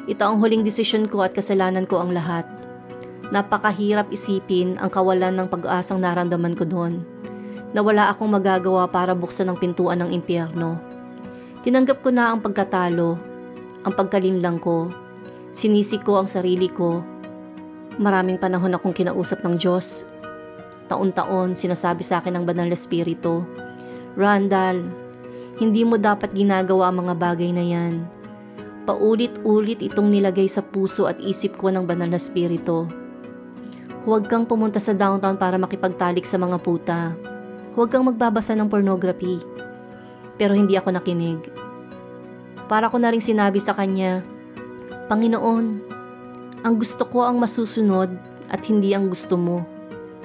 Ito 0.10 0.26
ang 0.26 0.42
huling 0.42 0.66
desisyon 0.66 1.06
ko 1.06 1.22
at 1.22 1.38
kasalanan 1.38 1.86
ko 1.86 2.02
ang 2.02 2.18
lahat. 2.18 2.50
Napakahirap 3.30 4.10
isipin 4.10 4.82
ang 4.82 4.90
kawalan 4.90 5.38
ng 5.38 5.54
pag-asang 5.54 6.02
naramdaman 6.02 6.58
ko 6.58 6.66
doon. 6.66 7.06
Na 7.78 7.86
wala 7.86 8.10
akong 8.10 8.34
magagawa 8.34 8.90
para 8.90 9.14
buksan 9.14 9.54
ang 9.54 9.62
pintuan 9.62 10.02
ng 10.02 10.18
impyerno. 10.18 10.82
Tinanggap 11.62 12.02
ko 12.02 12.10
na 12.10 12.34
ang 12.34 12.42
pagkatalo, 12.42 13.22
ang 13.86 13.94
pagkalinlang 13.94 14.58
ko. 14.58 14.90
Sinisi 15.54 16.02
ko 16.02 16.18
ang 16.18 16.26
sarili 16.26 16.74
ko. 16.74 17.06
Maraming 18.02 18.42
panahon 18.42 18.74
akong 18.74 18.98
kinausap 18.98 19.46
ng 19.46 19.62
Diyos. 19.62 20.10
Taon-taon 20.88 21.56
sinasabi 21.56 22.04
sa 22.04 22.24
akin 22.24 22.40
ng 22.40 22.46
banal 22.48 22.68
na 22.68 22.80
spirito, 22.80 23.44
Randall, 24.16 24.88
hindi 25.60 25.84
mo 25.84 26.00
dapat 26.00 26.32
ginagawa 26.34 26.90
ang 26.90 27.06
mga 27.06 27.14
bagay 27.20 27.52
na 27.52 27.64
yan. 27.64 28.08
Paulit-ulit 28.88 29.84
itong 29.84 30.08
nilagay 30.08 30.48
sa 30.48 30.64
puso 30.64 31.12
at 31.12 31.20
isip 31.20 31.60
ko 31.60 31.68
ng 31.70 31.84
banal 31.84 32.08
na 32.08 32.18
spirito. 32.18 32.88
Huwag 34.08 34.32
kang 34.32 34.48
pumunta 34.48 34.80
sa 34.80 34.96
downtown 34.96 35.36
para 35.36 35.60
makipagtalik 35.60 36.24
sa 36.24 36.40
mga 36.40 36.58
puta. 36.64 37.12
Huwag 37.76 37.92
kang 37.92 38.08
magbabasa 38.08 38.56
ng 38.56 38.72
pornography. 38.72 39.44
Pero 40.40 40.56
hindi 40.56 40.80
ako 40.80 40.96
nakinig. 40.96 41.44
Para 42.72 42.88
ko 42.88 42.96
na 42.96 43.12
rin 43.12 43.20
sinabi 43.20 43.60
sa 43.60 43.76
kanya, 43.76 44.24
Panginoon, 45.12 45.66
ang 46.64 46.74
gusto 46.80 47.04
ko 47.08 47.28
ang 47.28 47.40
masusunod 47.40 48.08
at 48.48 48.64
hindi 48.72 48.96
ang 48.96 49.12
gusto 49.12 49.36
mo. 49.36 49.77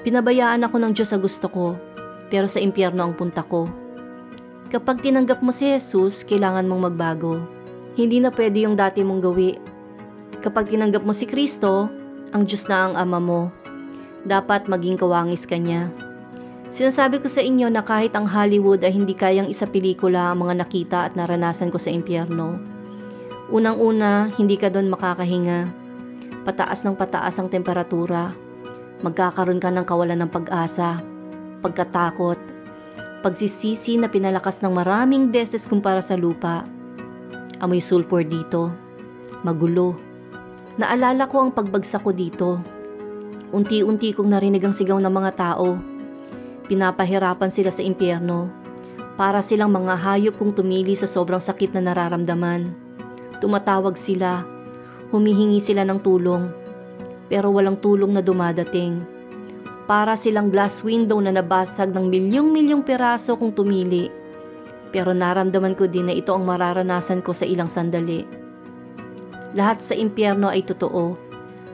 Pinabayaan 0.03 0.67
ako 0.67 0.77
ng 0.83 0.93
Diyos 0.95 1.15
sa 1.15 1.19
gusto 1.19 1.47
ko, 1.47 1.67
pero 2.31 2.51
sa 2.51 2.59
impyerno 2.59 3.07
ang 3.07 3.15
punta 3.15 3.43
ko. 3.43 3.71
Kapag 4.71 5.03
tinanggap 5.05 5.45
mo 5.45 5.55
si 5.55 5.71
Jesus, 5.71 6.27
kailangan 6.27 6.67
mong 6.67 6.91
magbago. 6.91 7.43
Hindi 7.95 8.19
na 8.19 8.33
pwede 8.33 8.65
yung 8.65 8.75
dati 8.75 9.05
mong 9.05 9.21
gawi. 9.21 9.53
Kapag 10.43 10.73
tinanggap 10.73 11.05
mo 11.07 11.13
si 11.13 11.29
Kristo, 11.29 11.93
ang 12.33 12.43
Diyos 12.49 12.67
na 12.67 12.89
ang 12.89 12.95
ama 12.97 13.21
mo 13.21 13.63
dapat 14.23 14.71
maging 14.71 14.99
kawangis 14.99 15.45
ka 15.47 15.59
niya. 15.59 15.91
Sinasabi 16.73 17.21
ko 17.21 17.29
sa 17.29 17.45
inyo 17.45 17.69
na 17.69 17.85
kahit 17.85 18.17
ang 18.17 18.25
Hollywood 18.25 18.81
ay 18.81 18.97
hindi 18.97 19.13
kayang 19.13 19.51
isa 19.51 19.69
pelikula 19.69 20.33
ang 20.33 20.47
mga 20.47 20.55
nakita 20.65 20.99
at 21.05 21.13
naranasan 21.19 21.69
ko 21.69 21.77
sa 21.77 21.93
impyerno. 21.93 22.57
Unang-una, 23.53 24.33
hindi 24.41 24.57
ka 24.57 24.73
doon 24.73 24.89
makakahinga. 24.89 25.69
Pataas 26.49 26.81
ng 26.89 26.97
pataas 26.97 27.37
ang 27.37 27.53
temperatura. 27.53 28.33
Magkakaroon 29.03 29.59
ka 29.59 29.75
ng 29.75 29.87
kawalan 29.87 30.19
ng 30.23 30.31
pag-asa, 30.31 31.03
pagkatakot, 31.61 32.39
pagsisisi 33.27 33.99
na 33.99 34.07
pinalakas 34.07 34.63
ng 34.63 34.71
maraming 34.71 35.31
beses 35.35 35.67
kumpara 35.67 36.03
sa 36.03 36.15
lupa. 36.15 36.63
Amoy 37.59 37.83
sulfur 37.83 38.23
dito. 38.23 38.71
Magulo. 39.43 39.99
Naalala 40.79 41.27
ko 41.27 41.43
ang 41.43 41.51
pagbagsak 41.51 42.03
ko 42.03 42.11
dito 42.15 42.63
Unti-unti 43.53 44.17
kong 44.17 44.33
narinig 44.33 44.65
ang 44.65 44.73
sigaw 44.73 44.97
ng 44.97 45.13
mga 45.13 45.37
tao. 45.37 45.77
Pinapahirapan 46.73 47.53
sila 47.53 47.69
sa 47.69 47.85
impyerno. 47.85 48.49
Para 49.21 49.45
silang 49.45 49.69
mga 49.69 49.93
hayop 49.93 50.41
kung 50.41 50.57
tumili 50.57 50.97
sa 50.97 51.05
sobrang 51.05 51.37
sakit 51.37 51.77
na 51.77 51.85
nararamdaman. 51.85 52.73
Tumatawag 53.45 54.01
sila. 54.01 54.49
Humihingi 55.13 55.61
sila 55.61 55.85
ng 55.85 56.01
tulong. 56.01 56.49
Pero 57.33 57.49
walang 57.49 57.81
tulong 57.81 58.13
na 58.13 58.21
dumadating. 58.21 59.01
Para 59.89 60.13
silang 60.21 60.53
glass 60.53 60.85
window 60.85 61.17
na 61.25 61.33
nabasag 61.33 61.89
ng 61.97 62.13
milyong-milyong 62.13 62.85
piraso 62.85 63.41
kung 63.41 63.57
tumili. 63.57 64.13
Pero 64.93 65.17
naramdaman 65.17 65.73
ko 65.73 65.89
din 65.89 66.13
na 66.13 66.15
ito 66.15 66.37
ang 66.37 66.45
mararanasan 66.45 67.25
ko 67.25 67.33
sa 67.33 67.49
ilang 67.49 67.73
sandali. 67.73 68.29
Lahat 69.57 69.81
sa 69.81 69.97
impyerno 69.97 70.53
ay 70.53 70.61
totoo 70.69 71.33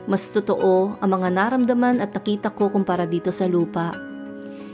mas 0.09 0.25
totoo 0.33 0.97
ang 0.97 1.09
mga 1.13 1.29
naramdaman 1.29 2.01
at 2.01 2.09
nakita 2.09 2.49
ko 2.49 2.73
kumpara 2.73 3.05
dito 3.05 3.29
sa 3.29 3.45
lupa. 3.45 3.93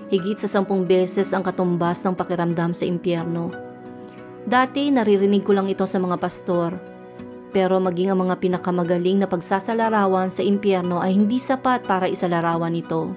Higit 0.07 0.39
sa 0.39 0.47
sampung 0.47 0.87
beses 0.87 1.35
ang 1.35 1.43
katumbas 1.43 2.07
ng 2.07 2.15
pakiramdam 2.15 2.71
sa 2.71 2.87
impyerno. 2.87 3.51
Dati 4.47 4.87
naririnig 4.87 5.43
ko 5.43 5.51
lang 5.51 5.67
ito 5.67 5.83
sa 5.83 5.99
mga 5.99 6.15
pastor. 6.15 6.94
Pero 7.55 7.79
maging 7.79 8.11
ang 8.11 8.27
mga 8.27 8.35
pinakamagaling 8.43 9.23
na 9.23 9.31
pagsasalarawan 9.31 10.27
sa 10.27 10.43
impyerno 10.43 10.99
ay 10.99 11.15
hindi 11.15 11.39
sapat 11.39 11.87
para 11.87 12.03
isalarawan 12.03 12.75
ito. 12.75 13.15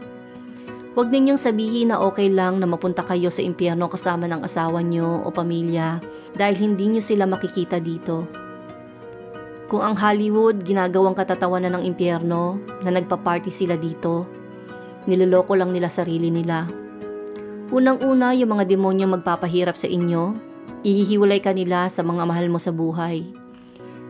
Huwag 0.94 1.10
ninyong 1.10 1.38
sabihin 1.38 1.90
na 1.90 1.98
okay 1.98 2.30
lang 2.30 2.62
na 2.62 2.66
mapunta 2.70 3.02
kayo 3.02 3.34
sa 3.34 3.42
impyerno 3.42 3.90
kasama 3.90 4.30
ng 4.30 4.46
asawa 4.46 4.78
nyo 4.78 5.26
o 5.26 5.34
pamilya 5.34 5.98
dahil 6.38 6.70
hindi 6.70 6.86
nyo 6.86 7.02
sila 7.02 7.26
makikita 7.26 7.82
dito. 7.82 8.30
Kung 9.66 9.82
ang 9.82 9.98
Hollywood 9.98 10.62
ginagawang 10.62 11.18
katatawanan 11.18 11.74
ng 11.74 11.84
impyerno 11.90 12.62
na 12.86 12.94
nagpa-party 12.94 13.50
sila 13.50 13.74
dito, 13.74 14.22
niloloko 15.10 15.58
lang 15.58 15.74
nila 15.74 15.90
sarili 15.90 16.30
nila. 16.30 16.62
Unang-una 17.74 18.38
yung 18.38 18.54
mga 18.54 18.70
demonyo 18.70 19.10
magpapahirap 19.10 19.74
sa 19.74 19.90
inyo, 19.90 20.38
ihihiwalay 20.86 21.42
ka 21.42 21.50
nila 21.50 21.90
sa 21.90 22.06
mga 22.06 22.22
mahal 22.22 22.46
mo 22.48 22.62
sa 22.62 22.70
buhay. 22.70 23.47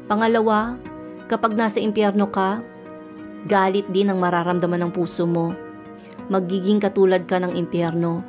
Pangalawa, 0.08 0.80
kapag 1.28 1.52
nasa 1.52 1.84
impyerno 1.84 2.32
ka, 2.32 2.64
galit 3.44 3.84
din 3.92 4.08
ang 4.08 4.16
mararamdaman 4.16 4.88
ng 4.88 4.92
puso 4.96 5.28
mo. 5.28 5.52
Magiging 6.32 6.80
katulad 6.80 7.28
ka 7.28 7.36
ng 7.36 7.52
impyerno. 7.52 8.24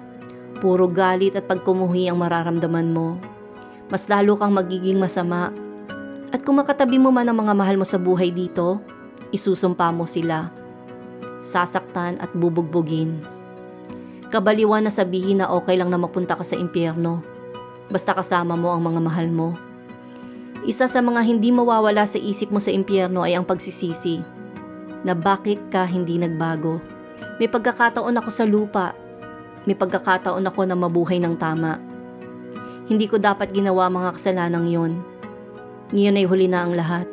Puro 0.59 0.91
galit 0.91 1.39
at 1.39 1.48
pagkumuhi 1.48 2.12
ang 2.12 2.19
mararamdaman 2.19 2.91
mo. 2.91 3.15
Mas 3.88 4.12
lalo 4.12 4.36
kang 4.36 4.51
magiging 4.51 5.00
masama 5.00 5.55
at 6.29 6.45
kung 6.45 6.62
makatabi 6.62 7.01
mo 7.01 7.09
man 7.09 7.25
ang 7.25 7.41
mga 7.41 7.53
mahal 7.57 7.75
mo 7.79 7.86
sa 7.88 7.98
buhay 7.98 8.29
dito, 8.29 8.83
isusumpa 9.33 9.89
mo 9.89 10.05
sila. 10.05 10.53
Sasaktan 11.41 12.21
at 12.21 12.29
bubugbugin. 12.36 13.24
Kabaliwan 14.29 14.86
na 14.86 14.93
sabihin 14.93 15.41
na 15.41 15.50
okay 15.50 15.74
lang 15.79 15.89
na 15.89 15.98
mapunta 15.98 16.38
ka 16.38 16.45
sa 16.45 16.53
impyerno. 16.53 17.25
Basta 17.89 18.13
kasama 18.13 18.53
mo 18.53 18.69
ang 18.69 18.83
mga 18.83 19.00
mahal 19.01 19.31
mo. 19.31 19.68
Isa 20.68 20.92
sa 20.92 21.00
mga 21.00 21.22
hindi 21.24 21.54
mawawala 21.56 22.04
sa 22.04 22.20
isip 22.20 22.51
mo 22.51 22.60
sa 22.60 22.74
impyerno 22.74 23.24
ay 23.24 23.36
ang 23.36 23.48
pagsisisi. 23.48 24.20
Na 25.08 25.16
bakit 25.16 25.72
ka 25.72 25.88
hindi 25.88 26.20
nagbago. 26.20 26.84
May 27.39 27.48
pagkakataon 27.48 28.20
ako 28.20 28.30
sa 28.32 28.44
lupa. 28.44 28.92
May 29.63 29.75
pagkakataon 29.75 30.44
ako 30.44 30.62
na 30.68 30.75
mabuhay 30.75 31.20
ng 31.24 31.36
tama. 31.39 31.80
Hindi 32.92 33.08
ko 33.08 33.22
dapat 33.22 33.56
ginawa 33.56 33.88
mga 33.88 34.18
kasalanang 34.18 34.68
yon 34.68 34.94
ngayon 35.89 36.22
ay 36.22 36.25
huli 36.30 36.46
na 36.46 36.62
ang 36.62 36.78
lahat. 36.78 37.10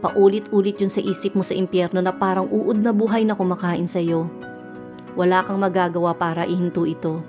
Paulit-ulit 0.00 0.80
yun 0.80 0.88
sa 0.88 1.04
isip 1.04 1.36
mo 1.36 1.44
sa 1.44 1.52
impyerno 1.52 2.00
na 2.00 2.08
parang 2.08 2.48
uod 2.48 2.80
na 2.80 2.88
buhay 2.96 3.28
na 3.28 3.36
kumakain 3.36 3.84
sa'yo. 3.84 4.32
Wala 5.12 5.44
kang 5.44 5.60
magagawa 5.60 6.16
para 6.16 6.48
ihinto 6.48 6.88
ito. 6.88 7.20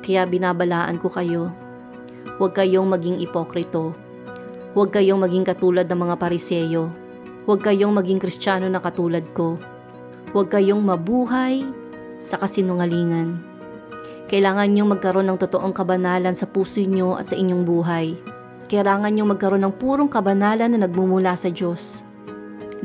Kaya 0.00 0.24
binabalaan 0.24 0.96
ko 0.96 1.12
kayo. 1.12 1.52
Huwag 2.40 2.56
kayong 2.56 2.88
maging 2.88 3.20
ipokrito. 3.20 3.92
Huwag 4.74 4.94
kayong 4.94 5.20
maging 5.22 5.46
katulad 5.46 5.86
ng 5.90 6.00
mga 6.00 6.14
pariseyo. 6.20 6.90
Huwag 7.46 7.60
kayong 7.64 7.94
maging 7.94 8.22
kristyano 8.22 8.70
na 8.70 8.78
katulad 8.78 9.26
ko. 9.34 9.58
Huwag 10.30 10.50
kayong 10.52 10.80
mabuhay 10.80 11.66
sa 12.22 12.38
kasinungalingan. 12.38 13.34
Kailangan 14.30 14.70
nyo 14.70 14.84
magkaroon 14.86 15.26
ng 15.26 15.38
totoong 15.42 15.74
kabanalan 15.74 16.38
sa 16.38 16.46
puso 16.46 16.78
nyo 16.86 17.18
at 17.18 17.26
sa 17.26 17.34
inyong 17.34 17.66
buhay 17.66 18.14
kailangan 18.70 19.10
nyo 19.10 19.26
magkaroon 19.26 19.66
ng 19.66 19.74
purong 19.74 20.06
kabanalan 20.06 20.70
na 20.70 20.86
nagmumula 20.86 21.34
sa 21.34 21.50
Diyos. 21.50 22.06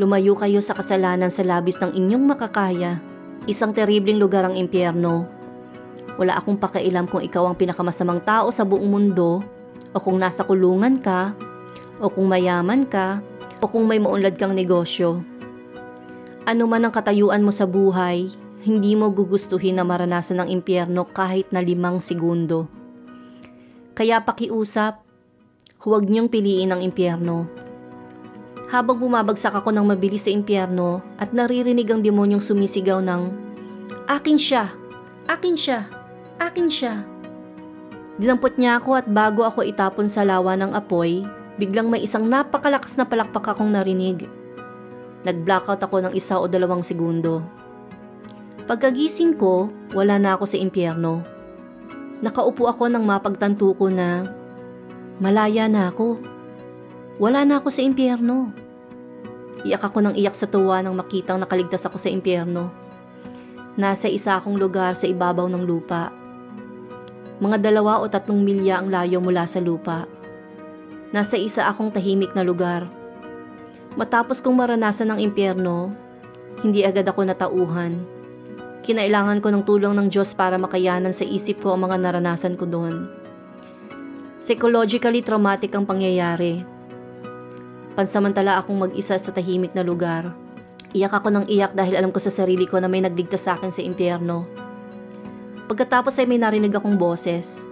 Lumayo 0.02 0.34
kayo 0.34 0.58
sa 0.58 0.74
kasalanan 0.74 1.30
sa 1.30 1.46
labis 1.46 1.78
ng 1.78 1.94
inyong 1.94 2.26
makakaya. 2.26 2.98
Isang 3.46 3.70
terribleng 3.70 4.18
lugar 4.18 4.50
ang 4.50 4.58
impyerno. 4.58 5.30
Wala 6.18 6.42
akong 6.42 6.58
pakailam 6.58 7.06
kung 7.06 7.22
ikaw 7.22 7.46
ang 7.46 7.54
pinakamasamang 7.54 8.26
tao 8.26 8.50
sa 8.50 8.66
buong 8.66 8.90
mundo, 8.90 9.46
o 9.94 9.98
kung 10.02 10.18
nasa 10.18 10.42
kulungan 10.42 10.98
ka, 10.98 11.38
o 12.00 12.12
kung 12.12 12.28
mayaman 12.28 12.84
ka, 12.88 13.24
o 13.64 13.68
kung 13.68 13.88
may 13.88 14.00
maunlad 14.02 14.36
kang 14.36 14.56
negosyo. 14.56 15.24
Ano 16.46 16.70
man 16.70 16.86
ang 16.86 16.94
katayuan 16.94 17.42
mo 17.42 17.50
sa 17.50 17.66
buhay, 17.66 18.30
hindi 18.66 18.98
mo 18.98 19.14
gugustuhin 19.14 19.78
na 19.78 19.86
maranasan 19.86 20.46
ng 20.46 20.50
impyerno 20.50 21.06
kahit 21.10 21.50
na 21.54 21.62
limang 21.62 22.02
segundo. 22.02 22.66
Kaya 23.96 24.22
pakiusap, 24.22 25.02
huwag 25.86 26.10
niyong 26.10 26.28
piliin 26.28 26.74
ang 26.74 26.82
impyerno. 26.82 27.46
Habang 28.74 28.98
bumabagsak 28.98 29.54
ako 29.54 29.70
ng 29.70 29.86
mabilis 29.86 30.26
sa 30.26 30.34
impyerno 30.34 31.06
at 31.22 31.32
naririnig 31.32 31.86
ang 31.90 32.02
demonyong 32.02 32.42
sumisigaw 32.42 33.00
ng, 33.00 33.30
Akin 34.10 34.42
siya! 34.42 34.74
Akin 35.30 35.54
siya! 35.54 35.86
Akin 36.42 36.70
siya! 36.70 37.06
Dinampot 38.18 38.58
niya 38.58 38.82
ako 38.82 38.98
at 38.98 39.06
bago 39.06 39.46
ako 39.46 39.62
itapon 39.62 40.10
sa 40.10 40.26
lawa 40.26 40.58
ng 40.58 40.74
apoy, 40.74 41.22
biglang 41.56 41.88
may 41.88 42.04
isang 42.04 42.28
napakalakas 42.28 43.00
na 43.00 43.08
palakpak 43.08 43.56
akong 43.56 43.72
narinig. 43.72 44.28
Nag-blackout 45.26 45.82
ako 45.82 46.06
ng 46.06 46.14
isa 46.14 46.38
o 46.38 46.46
dalawang 46.46 46.86
segundo. 46.86 47.42
Pagkagising 48.66 49.38
ko, 49.38 49.70
wala 49.94 50.18
na 50.18 50.38
ako 50.38 50.46
sa 50.46 50.58
impyerno. 50.58 51.22
Nakaupo 52.22 52.66
ako 52.66 52.90
nang 52.90 53.06
mapagtanto 53.06 53.70
ko 53.78 53.90
na 53.90 54.26
malaya 55.22 55.70
na 55.70 55.94
ako. 55.94 56.18
Wala 57.22 57.46
na 57.46 57.62
ako 57.62 57.70
sa 57.70 57.82
impyerno. 57.86 58.50
Iyak 59.66 59.90
ako 59.90 60.10
ng 60.10 60.16
iyak 60.18 60.36
sa 60.38 60.46
tuwa 60.46 60.82
nang 60.82 60.98
makitang 60.98 61.42
nakaligtas 61.42 61.86
ako 61.86 61.98
sa 61.98 62.10
impyerno. 62.10 62.70
Nasa 63.76 64.08
isa 64.08 64.38
akong 64.38 64.56
lugar 64.56 64.96
sa 64.96 65.10
ibabaw 65.10 65.50
ng 65.52 65.64
lupa. 65.64 66.14
Mga 67.44 67.60
dalawa 67.60 68.00
o 68.00 68.08
tatlong 68.08 68.40
milya 68.40 68.80
ang 68.80 68.88
layo 68.88 69.20
mula 69.20 69.44
sa 69.44 69.60
lupa. 69.60 70.08
Nasa 71.14 71.38
isa 71.38 71.70
akong 71.70 71.94
tahimik 71.94 72.34
na 72.34 72.42
lugar. 72.42 72.88
Matapos 74.00 74.42
kong 74.42 74.58
maranasan 74.58 75.14
ng 75.14 75.20
impyerno, 75.22 75.94
hindi 76.66 76.82
agad 76.82 77.06
ako 77.06 77.28
natauhan. 77.28 78.02
Kinailangan 78.82 79.42
ko 79.42 79.50
ng 79.50 79.64
tulong 79.66 79.94
ng 79.98 80.08
Diyos 80.10 80.34
para 80.38 80.56
makayanan 80.62 81.14
sa 81.14 81.26
isip 81.26 81.62
ko 81.62 81.74
ang 81.74 81.90
mga 81.90 82.02
naranasan 82.02 82.58
ko 82.58 82.66
doon. 82.70 83.10
Psychologically 84.38 85.26
traumatic 85.26 85.74
ang 85.74 85.90
pangyayari 85.90 86.76
Pansamantala 87.96 88.60
akong 88.60 88.76
mag-isa 88.76 89.16
sa 89.16 89.32
tahimik 89.32 89.72
na 89.72 89.80
lugar. 89.80 90.36
Iyak 90.92 91.16
ako 91.16 91.32
ng 91.32 91.46
iyak 91.48 91.72
dahil 91.72 91.96
alam 91.96 92.12
ko 92.12 92.20
sa 92.20 92.28
sarili 92.28 92.68
ko 92.68 92.76
na 92.76 92.92
may 92.92 93.00
nagligtas 93.00 93.48
sa 93.48 93.56
akin 93.56 93.72
sa 93.72 93.80
impyerno. 93.80 94.44
Pagkatapos 95.72 96.20
ay 96.20 96.28
may 96.28 96.36
narinig 96.36 96.76
akong 96.76 97.00
boses. 97.00 97.64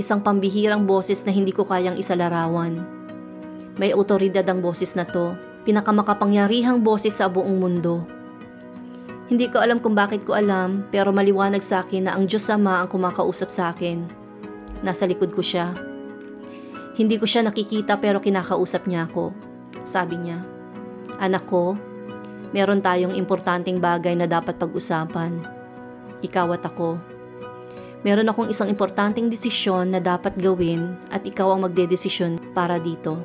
Isang 0.00 0.24
pambihirang 0.24 0.88
boses 0.88 1.28
na 1.28 1.32
hindi 1.36 1.52
ko 1.52 1.68
kayang 1.68 2.00
isalarawan. 2.00 2.80
May 3.76 3.92
otoridad 3.92 4.48
ang 4.48 4.64
boses 4.64 4.96
na 4.96 5.04
to. 5.04 5.36
Pinakamakapangyarihang 5.68 6.80
boses 6.80 7.20
sa 7.20 7.28
buong 7.28 7.60
mundo. 7.60 8.08
Hindi 9.28 9.52
ko 9.52 9.60
alam 9.60 9.76
kung 9.76 9.92
bakit 9.92 10.24
ko 10.24 10.32
alam 10.32 10.88
pero 10.88 11.12
maliwanag 11.12 11.60
sa 11.60 11.84
akin 11.84 12.08
na 12.08 12.16
ang 12.16 12.24
Diyos 12.24 12.48
Ama 12.48 12.80
ang 12.80 12.88
kumakausap 12.88 13.52
sa 13.52 13.76
akin. 13.76 14.08
Nasa 14.80 15.04
likod 15.04 15.36
ko 15.36 15.44
siya. 15.44 15.76
Hindi 16.96 17.20
ko 17.20 17.28
siya 17.28 17.44
nakikita 17.44 18.00
pero 18.00 18.24
kinakausap 18.24 18.88
niya 18.88 19.04
ako. 19.04 19.36
Sabi 19.84 20.16
niya, 20.16 20.40
Anak 21.20 21.44
ko, 21.44 21.76
meron 22.56 22.80
tayong 22.80 23.12
importanteng 23.12 23.84
bagay 23.84 24.16
na 24.16 24.24
dapat 24.24 24.56
pag-usapan. 24.56 25.44
Ikaw 26.24 26.56
at 26.56 26.64
ako. 26.64 27.19
Meron 28.00 28.32
akong 28.32 28.48
isang 28.48 28.72
importanteng 28.72 29.28
desisyon 29.28 29.92
na 29.92 30.00
dapat 30.00 30.32
gawin 30.40 30.96
at 31.12 31.20
ikaw 31.20 31.52
ang 31.52 31.68
magdedesisyon 31.68 32.40
para 32.56 32.80
dito. 32.80 33.20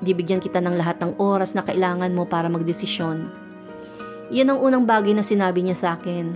Bibigyan 0.00 0.40
kita 0.40 0.64
ng 0.64 0.80
lahat 0.80 0.96
ng 1.04 1.20
oras 1.20 1.52
na 1.52 1.60
kailangan 1.60 2.10
mo 2.16 2.24
para 2.24 2.48
magdesisyon. 2.48 3.28
Iyan 4.32 4.56
ang 4.56 4.60
unang 4.64 4.84
bagay 4.88 5.12
na 5.12 5.20
sinabi 5.20 5.60
niya 5.60 5.76
sa 5.76 5.88
akin. 6.00 6.32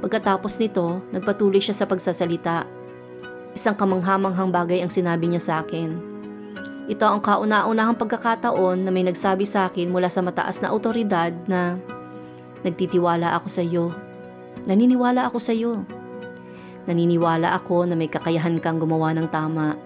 Pagkatapos 0.00 0.56
nito, 0.56 1.04
nagpatuloy 1.12 1.60
siya 1.60 1.76
sa 1.76 1.84
pagsasalita. 1.84 2.64
Isang 3.52 3.76
kamanghamanghang 3.76 4.48
bagay 4.48 4.80
ang 4.80 4.88
sinabi 4.88 5.28
niya 5.28 5.42
sa 5.44 5.54
akin. 5.60 6.00
Ito 6.88 7.04
ang 7.04 7.20
kauna-unahang 7.20 8.00
pagkakataon 8.00 8.88
na 8.88 8.90
may 8.90 9.04
nagsabi 9.04 9.44
sa 9.44 9.68
akin 9.68 9.92
mula 9.92 10.08
sa 10.08 10.24
mataas 10.24 10.64
na 10.64 10.72
otoridad 10.72 11.30
na 11.44 11.76
nagtitiwala 12.64 13.36
ako 13.36 13.46
sa 13.52 13.60
iyo. 13.60 13.92
Naniniwala 14.64 15.28
ako 15.28 15.38
sa 15.38 15.52
iyo. 15.52 15.84
Naniniwala 16.90 17.54
ako 17.54 17.86
na 17.86 17.94
may 17.94 18.10
kakayahan 18.10 18.58
kang 18.58 18.82
gumawa 18.82 19.14
ng 19.14 19.30
tama. 19.30 19.78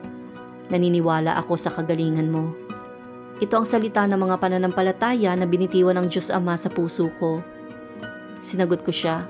Naniniwala 0.72 1.36
ako 1.36 1.52
sa 1.60 1.68
kagalingan 1.68 2.32
mo. 2.32 2.56
Ito 3.44 3.60
ang 3.60 3.68
salita 3.68 4.08
ng 4.08 4.16
mga 4.16 4.40
pananampalataya 4.40 5.36
na 5.36 5.44
binitiwan 5.44 6.00
ng 6.00 6.08
Diyos 6.08 6.32
Ama 6.32 6.56
sa 6.56 6.72
puso 6.72 7.12
ko. 7.20 7.44
Sinagot 8.40 8.80
ko 8.80 8.88
siya. 8.88 9.28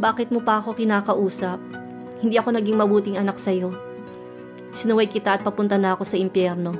Bakit 0.00 0.32
mo 0.32 0.40
pa 0.40 0.64
ako 0.64 0.80
kinakausap? 0.80 1.60
Hindi 2.24 2.40
ako 2.40 2.56
naging 2.56 2.80
mabuting 2.80 3.20
anak 3.20 3.36
sa 3.36 3.52
iyo. 3.52 3.76
Sinuway 4.72 5.12
kita 5.12 5.36
at 5.36 5.44
papunta 5.44 5.76
na 5.76 5.92
ako 5.92 6.08
sa 6.08 6.16
impyerno. 6.16 6.72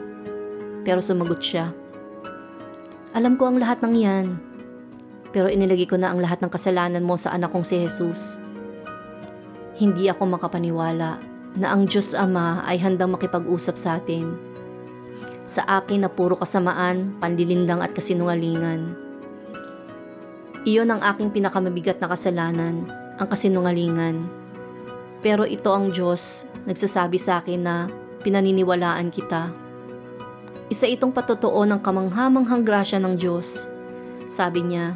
Pero 0.89 1.05
sumagot 1.05 1.45
siya. 1.45 1.69
Alam 3.13 3.37
ko 3.37 3.53
ang 3.53 3.61
lahat 3.61 3.85
ng 3.85 3.93
yan. 3.93 4.27
Pero 5.37 5.53
inilagay 5.53 5.85
ko 5.85 6.01
na 6.01 6.17
ang 6.17 6.25
lahat 6.25 6.41
ng 6.41 6.49
kasalanan 6.49 7.05
mo 7.05 7.21
sa 7.21 7.37
anak 7.37 7.53
kong 7.53 7.69
si 7.69 7.77
Jesus. 7.77 8.41
Hindi 9.81 10.13
ako 10.13 10.37
makapaniwala 10.37 11.17
na 11.57 11.67
ang 11.73 11.89
Diyos 11.89 12.13
Ama 12.13 12.61
ay 12.69 12.77
handang 12.85 13.17
makipag-usap 13.17 13.81
sa 13.81 13.97
atin. 13.97 14.37
Sa 15.49 15.65
akin 15.65 16.05
na 16.05 16.13
puro 16.13 16.37
kasamaan, 16.37 17.17
panlilinlang 17.17 17.81
at 17.81 17.97
kasinungalingan. 17.97 18.93
Iyon 20.69 20.93
ang 20.93 21.01
aking 21.01 21.33
pinakamabigat 21.33 21.97
na 21.97 22.13
kasalanan, 22.13 22.85
ang 23.17 23.25
kasinungalingan. 23.25 24.29
Pero 25.25 25.49
ito 25.49 25.73
ang 25.73 25.89
Diyos 25.89 26.45
nagsasabi 26.69 27.17
sa 27.17 27.41
akin 27.41 27.61
na 27.65 27.89
pinaniniwalaan 28.21 29.09
kita. 29.09 29.49
Isa 30.69 30.93
itong 30.93 31.17
patotoo 31.17 31.65
ng 31.65 31.81
kamanghamanghang 31.81 32.69
grasya 32.69 33.01
ng 33.01 33.17
Diyos. 33.17 33.65
Sabi 34.29 34.61
niya, 34.61 34.93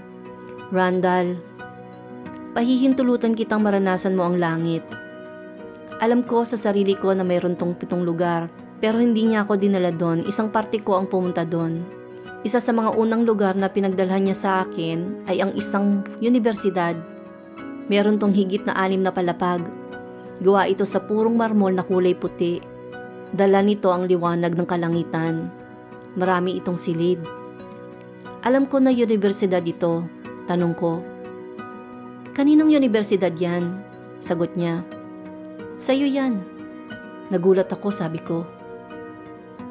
Randall, 0.69 1.41
pahihintulutan 2.55 3.35
kitang 3.35 3.61
maranasan 3.67 4.15
mo 4.15 4.25
ang 4.25 4.39
langit. 4.39 4.87
Alam 5.99 6.25
ko 6.25 6.47
sa 6.47 6.55
sarili 6.55 6.95
ko 6.95 7.13
na 7.13 7.27
mayroon 7.27 7.59
tong 7.59 7.75
pitong 7.75 8.07
lugar, 8.07 8.49
pero 8.79 9.03
hindi 9.03 9.27
niya 9.27 9.45
ako 9.45 9.59
dinala 9.59 9.91
doon, 9.91 10.25
isang 10.25 10.49
parte 10.49 10.79
ko 10.81 10.97
ang 10.97 11.11
pumunta 11.11 11.43
doon. 11.43 11.83
Isa 12.47 12.63
sa 12.63 12.73
mga 12.73 12.95
unang 12.95 13.27
lugar 13.27 13.59
na 13.59 13.67
pinagdalhan 13.67 14.31
niya 14.31 14.37
sa 14.37 14.51
akin 14.63 15.27
ay 15.27 15.43
ang 15.43 15.53
isang 15.59 16.07
universidad. 16.23 16.95
Meron 17.91 18.17
tong 18.17 18.33
higit 18.33 18.65
na 18.65 18.77
anim 18.77 19.01
na 19.01 19.13
palapag 19.13 19.65
Gawa 20.43 20.67
ito 20.67 20.83
sa 20.83 20.99
purong 20.99 21.39
marmol 21.39 21.79
na 21.79 21.87
kulay 21.87 22.19
puti. 22.19 22.59
Dala 23.31 23.63
nito 23.63 23.95
ang 23.95 24.11
liwanag 24.11 24.59
ng 24.59 24.67
kalangitan. 24.67 25.47
Marami 26.19 26.59
itong 26.59 26.79
silid. 26.79 27.23
Alam 28.43 28.67
ko 28.67 28.83
na 28.83 28.91
universidad 28.91 29.63
ito. 29.63 30.03
Tanong 30.51 30.75
ko. 30.75 31.14
Kaninong 32.35 32.75
universidad 32.75 33.33
yan? 33.39 33.79
Sagot 34.19 34.59
niya. 34.59 34.83
Sa'yo 35.79 36.07
yan. 36.11 36.43
Nagulat 37.31 37.71
ako, 37.71 37.95
sabi 37.95 38.19
ko. 38.19 38.43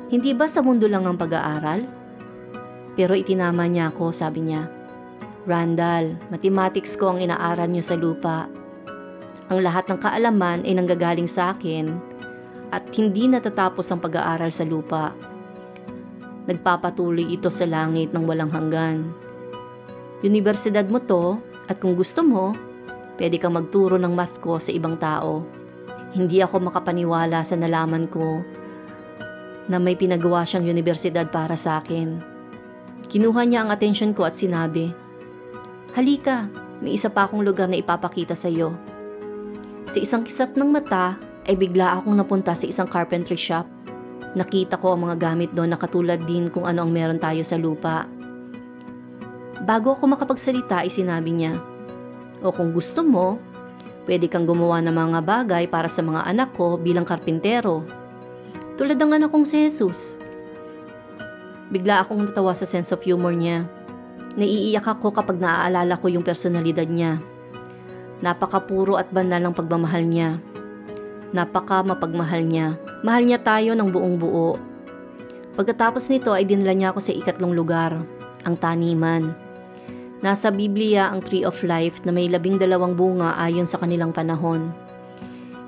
Hindi 0.08 0.32
ba 0.32 0.47
sa 0.47 0.63
mundo 0.63 0.88
lang 0.88 1.04
ang 1.04 1.19
pag-aaral? 1.19 1.84
Pero 2.95 3.13
itinama 3.13 3.67
niya 3.67 3.91
ako, 3.91 4.15
sabi 4.15 4.47
niya. 4.47 4.71
Randall, 5.43 6.15
mathematics 6.32 6.95
ko 6.95 7.15
ang 7.15 7.19
inaaral 7.19 7.67
niyo 7.67 7.84
sa 7.84 7.99
lupa 7.99 8.47
ang 9.54 9.60
lahat 9.62 9.86
ng 9.86 9.99
kaalaman 10.02 10.65
ay 10.65 10.73
nanggagaling 10.73 11.30
sa 11.30 11.54
akin 11.54 11.93
at 12.73 12.89
hindi 12.97 13.30
natatapos 13.30 13.86
ang 13.91 14.02
pag-aaral 14.02 14.49
sa 14.49 14.65
lupa. 14.65 15.13
Nagpapatuloy 16.49 17.30
ito 17.30 17.54
sa 17.54 17.69
langit 17.69 18.15
ng 18.15 18.26
walang 18.26 18.49
hanggan. 18.49 19.13
Universidad 20.26 20.89
mo 20.89 20.97
to 20.97 21.38
at 21.67 21.80
kung 21.80 21.95
gusto 21.95 22.23
mo, 22.26 22.52
pwede 23.15 23.39
kang 23.39 23.56
magturo 23.56 23.95
ng 23.95 24.13
math 24.13 24.41
ko 24.43 24.60
sa 24.60 24.73
ibang 24.73 24.99
tao. 24.99 25.45
Hindi 26.13 26.43
ako 26.43 26.69
makapaniwala 26.69 27.41
sa 27.41 27.56
nalaman 27.58 28.06
ko 28.12 28.43
na 29.71 29.80
may 29.80 29.95
pinagawa 29.95 30.43
siyang 30.43 30.67
universidad 30.67 31.32
para 31.32 31.56
sa 31.56 31.80
akin. 31.80 32.19
Kinuha 33.08 33.47
niya 33.47 33.63
ang 33.63 33.69
atensyon 33.71 34.12
ko 34.12 34.28
at 34.28 34.36
sinabi, 34.36 34.91
Halika, 35.93 36.49
may 36.82 36.97
isa 36.97 37.08
pa 37.08 37.30
akong 37.30 37.45
lugar 37.45 37.69
na 37.69 37.80
ipapakita 37.80 38.34
sa 38.34 38.49
iyo. 38.49 38.73
Sa 39.88 40.02
isang 40.02 40.26
kisap 40.26 40.58
ng 40.58 40.67
mata 40.67 41.15
ay 41.47 41.56
bigla 41.60 41.99
akong 41.99 42.15
napunta 42.15 42.56
sa 42.56 42.65
isang 42.65 42.89
carpentry 42.89 43.38
shop. 43.38 43.67
Nakita 44.34 44.82
ko 44.82 44.97
ang 44.97 45.06
mga 45.06 45.15
gamit 45.21 45.54
doon 45.54 45.76
na 45.76 45.80
katulad 45.80 46.17
din 46.26 46.49
kung 46.49 46.65
ano 46.65 46.82
ang 46.84 46.91
meron 46.91 47.21
tayo 47.21 47.45
sa 47.45 47.60
lupa. 47.60 48.10
Bago 49.61 49.93
ako 49.93 50.17
makapagsalita 50.17 50.81
ay 50.81 50.89
sinabi 50.89 51.29
niya, 51.29 51.61
O 52.41 52.49
kung 52.49 52.73
gusto 52.73 53.05
mo, 53.05 53.37
pwede 54.09 54.25
kang 54.25 54.49
gumawa 54.49 54.81
ng 54.81 54.95
mga 54.95 55.19
bagay 55.21 55.63
para 55.69 55.85
sa 55.85 56.01
mga 56.01 56.25
anak 56.25 56.57
ko 56.57 56.81
bilang 56.81 57.05
karpintero. 57.05 57.85
Tulad 58.73 58.97
ng 58.97 59.21
anak 59.21 59.29
kong 59.29 59.45
si 59.45 59.69
Jesus. 59.69 60.17
Bigla 61.69 62.01
akong 62.01 62.25
natawa 62.25 62.57
sa 62.57 62.65
sense 62.65 62.89
of 62.89 63.05
humor 63.05 63.31
niya. 63.31 63.69
Naiiyak 64.33 64.89
ako 64.89 65.13
kapag 65.13 65.37
naaalala 65.37 65.93
ko 66.01 66.09
yung 66.09 66.25
personalidad 66.25 66.89
niya. 66.89 67.21
Napakapuro 68.25 68.97
at 68.97 69.13
banal 69.13 69.37
ng 69.37 69.53
pagmamahal 69.53 70.03
niya. 70.09 70.41
Napaka 71.33 71.85
mapagmahal 71.85 72.45
niya. 72.45 72.77
Mahal 73.05 73.25
niya 73.25 73.41
tayo 73.41 73.73
ng 73.77 73.89
buong 73.89 74.17
buo. 74.17 74.57
Pagkatapos 75.53 76.09
nito 76.09 76.33
ay 76.33 76.49
dinala 76.49 76.73
niya 76.73 76.89
ako 76.89 76.99
sa 77.01 77.13
ikatlong 77.13 77.53
lugar, 77.53 77.93
ang 78.41 78.55
taniman. 78.57 79.42
Nasa 80.23 80.55
Biblia 80.55 81.12
ang 81.12 81.19
Tree 81.19 81.43
of 81.43 81.59
Life 81.67 82.07
na 82.07 82.15
may 82.15 82.31
labing 82.31 82.55
dalawang 82.55 82.95
bunga 82.95 83.36
ayon 83.36 83.67
sa 83.67 83.75
kanilang 83.75 84.15
panahon. 84.15 84.71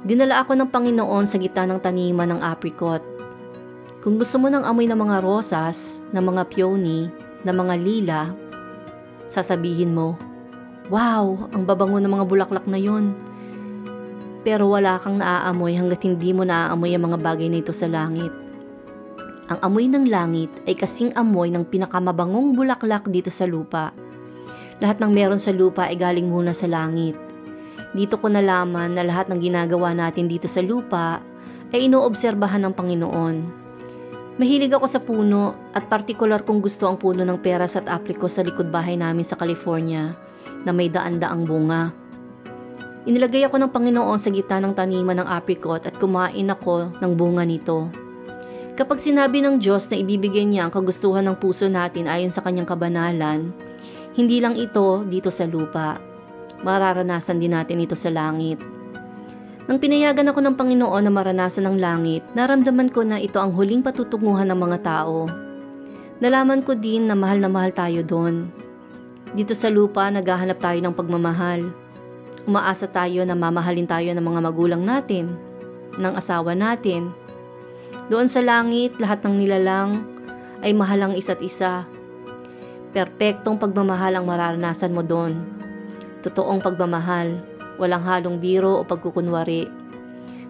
Dinala 0.07 0.47
ako 0.47 0.55
ng 0.55 0.71
Panginoon 0.71 1.27
sa 1.27 1.35
gitna 1.35 1.67
ng 1.67 1.83
taniman 1.83 2.31
ng 2.31 2.39
apricot. 2.39 3.03
Kung 3.99 4.15
gusto 4.15 4.39
mo 4.39 4.47
ng 4.47 4.63
amoy 4.63 4.87
ng 4.87 4.95
mga 4.95 5.19
rosas, 5.19 5.99
ng 6.15 6.23
mga 6.23 6.47
peony, 6.55 7.11
na 7.43 7.51
mga 7.51 7.75
lila, 7.75 8.19
sasabihin 9.27 9.91
mo, 9.91 10.15
Wow, 10.87 11.51
ang 11.51 11.67
babango 11.67 11.99
ng 11.99 12.15
mga 12.15 12.23
bulaklak 12.23 12.63
na 12.63 12.79
yun. 12.79 13.11
Pero 14.47 14.71
wala 14.71 15.01
kang 15.03 15.19
naaamoy 15.19 15.75
hanggat 15.75 16.07
hindi 16.07 16.31
mo 16.31 16.47
naaamoy 16.47 16.95
ang 16.95 17.11
mga 17.11 17.19
bagay 17.19 17.51
na 17.51 17.59
ito 17.59 17.75
sa 17.75 17.91
langit. 17.91 18.31
Ang 19.51 19.59
amoy 19.59 19.91
ng 19.91 20.07
langit 20.07 20.53
ay 20.63 20.79
kasing 20.79 21.11
amoy 21.17 21.51
ng 21.51 21.67
pinakamabangong 21.67 22.55
bulaklak 22.55 23.03
dito 23.11 23.27
sa 23.27 23.43
lupa. 23.43 24.04
Lahat 24.83 24.99
ng 24.99 25.11
meron 25.11 25.39
sa 25.39 25.55
lupa 25.55 25.88
ay 25.88 25.95
galing 25.95 26.27
muna 26.27 26.51
sa 26.51 26.67
langit. 26.67 27.15
Dito 27.95 28.19
ko 28.19 28.27
nalaman 28.27 28.91
na 28.91 29.07
lahat 29.07 29.31
ng 29.31 29.39
ginagawa 29.39 29.95
natin 29.95 30.27
dito 30.27 30.51
sa 30.51 30.59
lupa 30.59 31.23
ay 31.71 31.88
inoobserbahan 31.88 32.67
ng 32.67 32.73
Panginoon. 32.75 33.35
Mahilig 34.35 34.75
ako 34.75 34.88
sa 34.91 34.99
puno 34.99 35.55
at 35.71 35.88
partikular 35.88 36.43
kong 36.43 36.59
gusto 36.59 36.91
ang 36.91 36.99
puno 36.99 37.23
ng 37.23 37.39
peras 37.39 37.79
at 37.79 37.88
aprikos 37.88 38.35
sa 38.35 38.43
likod 38.43 38.67
bahay 38.67 38.99
namin 38.99 39.23
sa 39.23 39.39
California 39.39 40.11
na 40.67 40.75
may 40.75 40.91
daan-daang 40.91 41.47
bunga. 41.47 41.95
Inilagay 43.07 43.47
ako 43.47 43.63
ng 43.63 43.71
Panginoon 43.71 44.19
sa 44.19 44.33
gitna 44.35 44.59
ng 44.59 44.75
taniman 44.75 45.23
ng 45.23 45.27
apricot 45.29 45.79
at 45.88 45.95
kumain 45.95 46.51
ako 46.51 46.99
ng 46.99 47.11
bunga 47.15 47.47
nito. 47.47 47.88
Kapag 48.75 48.99
sinabi 48.99 49.39
ng 49.39 49.55
Diyos 49.55 49.88
na 49.88 49.95
ibibigay 49.95 50.43
niya 50.43 50.67
ang 50.67 50.71
kagustuhan 50.75 51.23
ng 51.31 51.39
puso 51.39 51.71
natin 51.71 52.11
ayon 52.11 52.27
sa 52.27 52.43
kanyang 52.43 52.67
kabanalan, 52.67 53.55
hindi 54.15 54.39
lang 54.39 54.56
ito 54.56 55.04
dito 55.04 55.28
sa 55.28 55.43
lupa. 55.43 55.99
Mararanasan 56.63 57.38
din 57.38 57.51
natin 57.51 57.84
ito 57.84 57.99
sa 57.99 58.08
langit. 58.08 58.63
Nang 59.67 59.82
pinayagan 59.82 60.32
ako 60.32 60.39
ng 60.39 60.56
Panginoon 60.56 61.04
na 61.04 61.12
maranasan 61.12 61.67
ng 61.67 61.78
langit, 61.82 62.23
naramdaman 62.32 62.88
ko 62.93 63.04
na 63.04 63.19
ito 63.19 63.41
ang 63.41 63.51
huling 63.51 63.84
patutunguhan 63.84 64.47
ng 64.47 64.60
mga 64.62 64.78
tao. 64.86 65.28
Nalaman 66.23 66.63
ko 66.63 66.78
din 66.80 67.12
na 67.12 67.17
mahal 67.17 67.43
na 67.43 67.51
mahal 67.51 67.75
tayo 67.75 68.06
doon. 68.06 68.47
Dito 69.36 69.51
sa 69.51 69.67
lupa, 69.67 70.08
naghahanap 70.08 70.63
tayo 70.63 70.80
ng 70.80 70.95
pagmamahal. 70.95 71.75
Umaasa 72.47 72.88
tayo 72.88 73.25
na 73.28 73.36
mamahalin 73.36 73.89
tayo 73.89 74.15
ng 74.15 74.23
mga 74.23 74.39
magulang 74.47 74.84
natin, 74.86 75.36
ng 75.99 76.13
asawa 76.15 76.56
natin. 76.56 77.12
Doon 78.08 78.30
sa 78.30 78.39
langit, 78.39 78.95
lahat 79.01 79.25
ng 79.25 79.36
nilalang 79.43 80.08
ay 80.62 80.71
mahalang 80.71 81.17
isa't 81.17 81.41
isa. 81.41 81.89
Perpektong 82.95 83.60
pagmamahal 83.60 84.15
ang 84.15 84.23
mararanasan 84.23 84.95
mo 84.95 85.03
doon. 85.03 85.36
Totoong 86.23 86.63
pagmamahal 86.63 87.43
walang 87.75 88.03
halong 88.08 88.39
biro 88.39 88.79
o 88.79 88.88
pagkukunwari. 88.88 89.67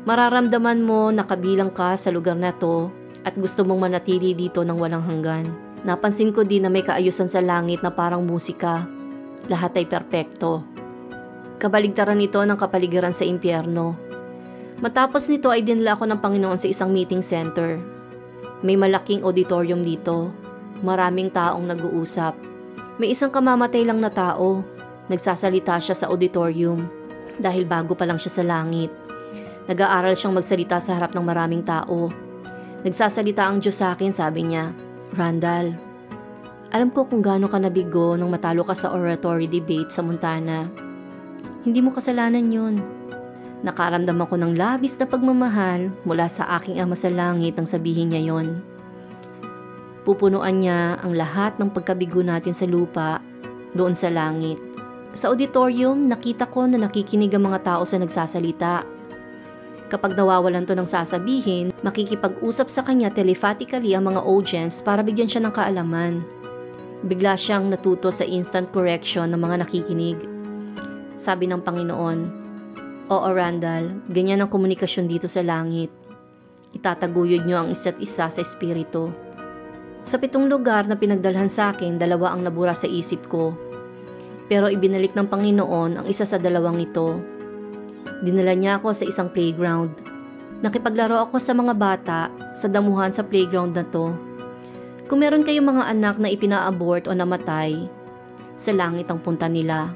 Mararamdaman 0.06 0.86
mo 0.86 1.10
na 1.10 1.26
kabilang 1.26 1.74
ka 1.74 1.98
sa 1.98 2.14
lugar 2.14 2.38
na 2.38 2.54
to 2.54 2.94
at 3.26 3.34
gusto 3.34 3.66
mong 3.66 3.90
manatili 3.90 4.38
dito 4.38 4.62
ng 4.62 4.78
walang 4.78 5.02
hanggan. 5.02 5.50
Napansin 5.82 6.30
ko 6.30 6.46
din 6.46 6.66
na 6.66 6.70
may 6.70 6.86
kaayusan 6.86 7.26
sa 7.26 7.42
langit 7.42 7.82
na 7.82 7.90
parang 7.90 8.22
musika. 8.22 8.86
Lahat 9.50 9.74
ay 9.78 9.90
perpekto. 9.90 10.62
Kabaligtaran 11.58 12.22
ito 12.22 12.42
ng 12.42 12.58
kapaligiran 12.58 13.14
sa 13.14 13.26
impyerno. 13.26 13.98
Matapos 14.86 15.34
nito 15.34 15.50
ay 15.50 15.66
dinala 15.66 15.98
ako 15.98 16.06
ng 16.10 16.22
Panginoon 16.22 16.62
sa 16.62 16.70
isang 16.70 16.94
meeting 16.94 17.26
center. 17.26 17.82
May 18.62 18.78
malaking 18.78 19.26
auditorium 19.26 19.82
dito. 19.82 20.45
Maraming 20.86 21.34
taong 21.34 21.66
nag-uusap. 21.66 22.38
May 23.02 23.18
isang 23.18 23.34
kamamatay 23.34 23.82
lang 23.90 23.98
na 23.98 24.14
tao. 24.14 24.62
Nagsasalita 25.10 25.82
siya 25.82 25.98
sa 25.98 26.14
auditorium 26.14 26.86
dahil 27.42 27.66
bago 27.66 27.98
pa 27.98 28.06
lang 28.06 28.22
siya 28.22 28.42
sa 28.42 28.44
langit. 28.46 28.94
Nag-aaral 29.66 30.14
siyang 30.14 30.38
magsalita 30.38 30.78
sa 30.78 30.94
harap 30.94 31.18
ng 31.18 31.26
maraming 31.26 31.66
tao. 31.66 32.14
Nagsasalita 32.86 33.50
ang 33.50 33.58
Diyos 33.58 33.82
sa 33.82 33.98
akin, 33.98 34.14
sabi 34.14 34.46
niya, 34.46 34.70
Randall, 35.18 35.74
alam 36.70 36.94
ko 36.94 37.10
kung 37.10 37.26
gaano 37.26 37.50
ka 37.50 37.58
nabigo 37.58 38.14
nung 38.14 38.30
matalo 38.30 38.62
ka 38.62 38.78
sa 38.78 38.94
oratory 38.94 39.50
debate 39.50 39.90
sa 39.90 40.06
Montana. 40.06 40.70
Hindi 41.66 41.82
mo 41.82 41.90
kasalanan 41.90 42.46
yun. 42.54 42.78
Nakaramdam 43.66 44.22
ako 44.22 44.38
ng 44.38 44.54
labis 44.54 45.02
na 45.02 45.10
pagmamahal 45.10 45.90
mula 46.06 46.30
sa 46.30 46.46
aking 46.62 46.78
ama 46.78 46.94
sa 46.94 47.10
langit 47.10 47.58
nang 47.58 47.66
sabihin 47.66 48.14
niya 48.14 48.30
yon. 48.30 48.75
Pupunuan 50.06 50.62
niya 50.62 51.02
ang 51.02 51.18
lahat 51.18 51.58
ng 51.58 51.74
pagkabigo 51.74 52.22
natin 52.22 52.54
sa 52.54 52.70
lupa 52.70 53.18
doon 53.74 53.98
sa 53.98 54.14
langit. 54.14 54.62
Sa 55.18 55.34
auditorium, 55.34 56.06
nakita 56.06 56.46
ko 56.46 56.70
na 56.70 56.78
nakikinig 56.78 57.34
ang 57.34 57.50
mga 57.50 57.66
tao 57.66 57.82
sa 57.90 57.98
nagsasalita. 57.98 58.86
Kapag 59.90 60.14
nawawalan 60.14 60.66
to 60.70 60.78
ng 60.78 60.86
sasabihin, 60.86 61.74
makikipag-usap 61.82 62.68
sa 62.70 62.86
kanya 62.86 63.10
telephatically 63.10 63.98
ang 63.98 64.14
mga 64.14 64.22
audience 64.22 64.86
para 64.86 65.02
bigyan 65.02 65.30
siya 65.30 65.42
ng 65.46 65.54
kaalaman. 65.54 66.22
Bigla 67.06 67.34
siyang 67.34 67.70
natuto 67.70 68.14
sa 68.14 68.26
instant 68.26 68.70
correction 68.70 69.30
ng 69.34 69.42
mga 69.42 69.66
nakikinig. 69.66 70.18
Sabi 71.18 71.50
ng 71.50 71.66
Panginoon, 71.66 72.20
Oo 73.10 73.28
Randall, 73.30 74.06
ganyan 74.10 74.42
ang 74.42 74.50
komunikasyon 74.50 75.06
dito 75.06 75.30
sa 75.30 75.46
langit. 75.46 75.94
Itataguyod 76.74 77.46
niyo 77.46 77.62
ang 77.62 77.70
isa't 77.70 78.02
isa 78.02 78.28
sa 78.28 78.42
espiritu. 78.42 79.25
Sa 80.06 80.22
pitong 80.22 80.46
lugar 80.46 80.86
na 80.86 80.94
pinagdalhan 80.94 81.50
sa 81.50 81.74
akin, 81.74 81.98
dalawa 81.98 82.38
ang 82.38 82.46
nabura 82.46 82.78
sa 82.78 82.86
isip 82.86 83.26
ko 83.26 83.58
pero 84.46 84.70
ibinalik 84.70 85.18
ng 85.18 85.26
Panginoon 85.26 85.92
ang 86.02 86.06
isa 86.06 86.26
sa 86.26 86.38
dalawang 86.38 86.78
ito. 86.78 87.18
Dinala 88.22 88.54
niya 88.54 88.78
ako 88.78 88.94
sa 88.94 89.06
isang 89.06 89.30
playground. 89.34 89.92
Nakipaglaro 90.62 91.20
ako 91.20 91.42
sa 91.42 91.52
mga 91.52 91.74
bata 91.76 92.20
sa 92.56 92.70
damuhan 92.70 93.12
sa 93.12 93.26
playground 93.26 93.76
na 93.76 93.86
to. 93.86 94.14
Kung 95.06 95.22
meron 95.22 95.46
kayong 95.46 95.70
mga 95.70 95.84
anak 95.94 96.16
na 96.18 96.32
ipina-abort 96.32 97.06
o 97.06 97.14
namatay, 97.14 97.86
sa 98.56 98.72
langit 98.74 99.12
ang 99.12 99.20
punta 99.22 99.46
nila. 99.46 99.94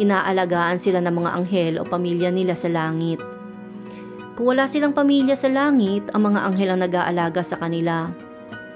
Inaalagaan 0.00 0.80
sila 0.80 0.98
ng 1.02 1.14
mga 1.14 1.30
anghel 1.36 1.74
o 1.78 1.86
pamilya 1.86 2.30
nila 2.32 2.56
sa 2.58 2.70
langit. 2.70 3.20
Kung 4.34 4.54
wala 4.54 4.70
silang 4.70 4.94
pamilya 4.94 5.34
sa 5.34 5.50
langit, 5.50 6.06
ang 6.14 6.30
mga 6.30 6.40
anghel 6.46 6.70
ang 6.70 6.80
nag-aalaga 6.82 7.42
sa 7.42 7.58
kanila. 7.58 8.10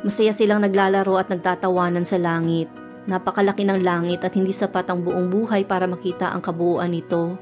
Masaya 0.02 0.34
silang 0.34 0.66
naglalaro 0.66 1.14
at 1.14 1.30
nagtatawanan 1.30 2.02
sa 2.02 2.18
langit. 2.18 2.66
Napakalaki 3.06 3.62
ng 3.62 3.82
langit 3.86 4.26
at 4.26 4.34
hindi 4.34 4.50
sapat 4.50 4.90
ang 4.90 5.06
buong 5.06 5.30
buhay 5.30 5.62
para 5.62 5.86
makita 5.86 6.34
ang 6.34 6.42
kabuuan 6.42 6.90
nito. 6.90 7.38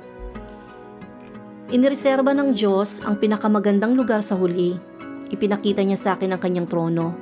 Inireserba 1.72 2.36
ng 2.36 2.52
Diyos 2.52 3.00
ang 3.00 3.16
pinakamagandang 3.16 3.96
lugar 3.96 4.20
sa 4.20 4.36
huli. 4.36 4.76
Ipinakita 5.32 5.80
niya 5.80 5.96
sa 5.96 6.08
akin 6.16 6.36
ang 6.36 6.40
kanyang 6.40 6.68
trono. 6.68 7.16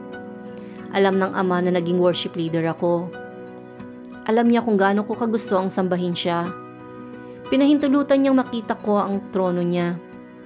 Alam 0.91 1.21
ng 1.21 1.33
Ama 1.37 1.63
na 1.63 1.77
naging 1.77 2.01
worship 2.03 2.35
leader 2.35 2.65
ako. 2.67 3.07
Alam 4.27 4.49
niya 4.49 4.65
kung 4.65 4.75
gaano 4.75 5.05
ko 5.05 5.15
kagusto 5.15 5.55
ang 5.61 5.71
sambahin 5.71 6.17
siya. 6.17 6.49
Pinahintulutan 7.47 8.21
niyang 8.21 8.41
makita 8.41 8.75
ko 8.77 8.99
ang 8.99 9.31
trono 9.31 9.63
niya. 9.63 9.95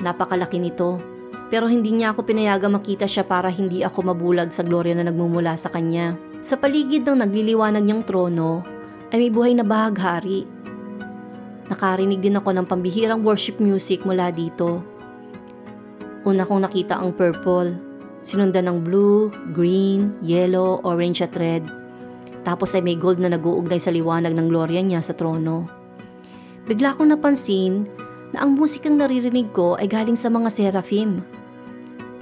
Napakalaki 0.03 0.59
nito. 0.59 1.12
Pero 1.53 1.69
hindi 1.69 1.93
niya 1.93 2.17
ako 2.17 2.25
pinayaga 2.25 2.65
makita 2.73 3.05
siya 3.05 3.29
para 3.29 3.53
hindi 3.53 3.85
ako 3.85 4.09
mabulag 4.09 4.57
sa 4.57 4.65
gloria 4.65 4.97
na 4.97 5.05
nagmumula 5.05 5.53
sa 5.61 5.69
kanya. 5.69 6.17
Sa 6.41 6.57
paligid 6.57 7.05
ng 7.05 7.21
nagliliwanag 7.21 7.85
niyang 7.85 8.09
trono 8.09 8.65
ay 9.13 9.21
may 9.21 9.29
buhay 9.29 9.53
na 9.53 9.61
bahaghari. 9.61 10.49
Nakarinig 11.69 12.25
din 12.25 12.41
ako 12.41 12.57
ng 12.57 12.65
pambihirang 12.65 13.21
worship 13.21 13.61
music 13.61 14.01
mula 14.09 14.33
dito. 14.33 14.81
Una 16.25 16.49
kong 16.49 16.65
nakita 16.65 16.97
ang 16.97 17.13
purple, 17.13 17.77
sinundan 18.25 18.73
ng 18.73 18.79
blue, 18.81 19.29
green, 19.53 20.17
yellow, 20.25 20.81
orange 20.89 21.21
at 21.21 21.37
red. 21.37 21.69
Tapos 22.49 22.73
ay 22.73 22.81
may 22.81 22.97
gold 22.97 23.21
na 23.21 23.29
nag-uugnay 23.29 23.77
sa 23.77 23.93
liwanag 23.93 24.33
ng 24.33 24.49
gloria 24.49 24.81
niya 24.81 25.05
sa 25.05 25.13
trono. 25.13 25.69
Bigla 26.65 26.97
kong 26.97 27.13
napansin 27.13 27.85
na 28.33 28.49
ang 28.49 28.57
musikang 28.57 28.97
naririnig 28.97 29.53
ko 29.53 29.77
ay 29.77 29.85
galing 29.85 30.17
sa 30.17 30.33
mga 30.33 30.49
seraphim. 30.49 31.42